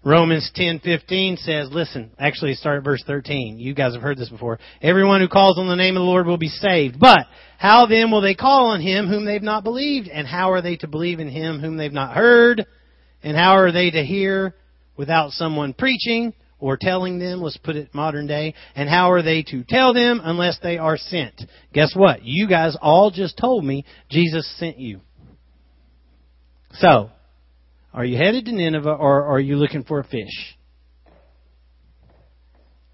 Romans 0.03 0.51
10:15 0.55 1.37
says, 1.37 1.69
listen, 1.71 2.09
actually 2.17 2.55
start 2.55 2.79
at 2.79 2.83
verse 2.83 3.03
13. 3.05 3.59
You 3.59 3.75
guys 3.75 3.93
have 3.93 4.01
heard 4.01 4.17
this 4.17 4.29
before. 4.29 4.57
Everyone 4.81 5.21
who 5.21 5.27
calls 5.27 5.59
on 5.59 5.67
the 5.67 5.75
name 5.75 5.95
of 5.95 6.01
the 6.01 6.05
Lord 6.05 6.25
will 6.25 6.39
be 6.39 6.47
saved. 6.47 6.99
But 6.99 7.27
how 7.59 7.85
then 7.85 8.09
will 8.09 8.21
they 8.21 8.33
call 8.33 8.71
on 8.71 8.81
him 8.81 9.05
whom 9.07 9.25
they've 9.25 9.43
not 9.43 9.63
believed? 9.63 10.07
And 10.07 10.25
how 10.25 10.51
are 10.53 10.63
they 10.63 10.77
to 10.77 10.87
believe 10.87 11.19
in 11.19 11.29
him 11.29 11.59
whom 11.59 11.77
they've 11.77 11.93
not 11.93 12.15
heard? 12.15 12.65
And 13.21 13.37
how 13.37 13.57
are 13.57 13.71
they 13.71 13.91
to 13.91 14.03
hear 14.03 14.55
without 14.97 15.31
someone 15.31 15.73
preaching? 15.73 16.33
or 16.61 16.77
telling 16.79 17.17
them, 17.17 17.41
let's 17.41 17.57
put 17.57 17.75
it 17.75 17.93
modern 17.93 18.27
day, 18.27 18.53
and 18.75 18.87
how 18.87 19.11
are 19.11 19.23
they 19.23 19.41
to 19.41 19.63
tell 19.67 19.95
them 19.95 20.21
unless 20.23 20.59
they 20.61 20.77
are 20.77 20.95
sent? 20.95 21.41
Guess 21.73 21.93
what? 21.95 22.23
You 22.23 22.47
guys 22.47 22.77
all 22.79 23.09
just 23.09 23.35
told 23.35 23.65
me 23.65 23.83
Jesus 24.11 24.47
sent 24.57 24.77
you. 24.77 25.01
So, 26.73 27.09
are 27.93 28.05
you 28.05 28.17
headed 28.17 28.45
to 28.45 28.53
Nineveh 28.53 28.89
or 28.91 29.25
are 29.25 29.39
you 29.39 29.55
looking 29.55 29.83
for 29.83 29.99
a 29.99 30.03
fish? 30.03 30.55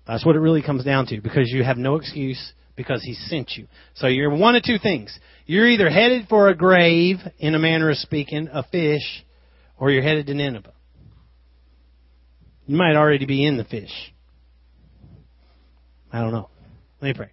That's 0.08 0.26
what 0.26 0.36
it 0.36 0.40
really 0.40 0.64
comes 0.64 0.86
down 0.86 1.06
to 1.08 1.22
because 1.22 1.52
you 1.52 1.64
have 1.64 1.78
no 1.78 1.98
excuse 1.98 2.54
because 2.76 3.04
he 3.04 3.14
sent 3.14 3.52
you. 3.58 3.68
So 3.96 4.08
you're 4.08 4.34
one 4.34 4.56
of 4.56 4.64
two 4.64 4.78
things. 4.82 5.18
You're 5.46 5.68
either 5.68 5.90
headed 5.90 6.28
for 6.30 6.48
a 6.48 6.56
grave, 6.56 7.18
in 7.38 7.54
a 7.54 7.60
manner 7.60 7.90
of 7.90 7.98
speaking, 7.98 8.48
a 8.52 8.64
fish, 8.64 9.24
or 9.78 9.92
you're 9.92 10.04
headed 10.04 10.28
to 10.28 10.34
Nineveh. 10.34 10.72
You 12.68 12.76
might 12.76 12.96
already 12.96 13.26
be 13.26 13.46
in 13.46 13.58
the 13.58 13.64
fish. 13.64 14.14
I 16.12 16.22
don't 16.22 16.32
know. 16.32 16.50
Let 17.02 17.08
me 17.08 17.14
pray. 17.14 17.32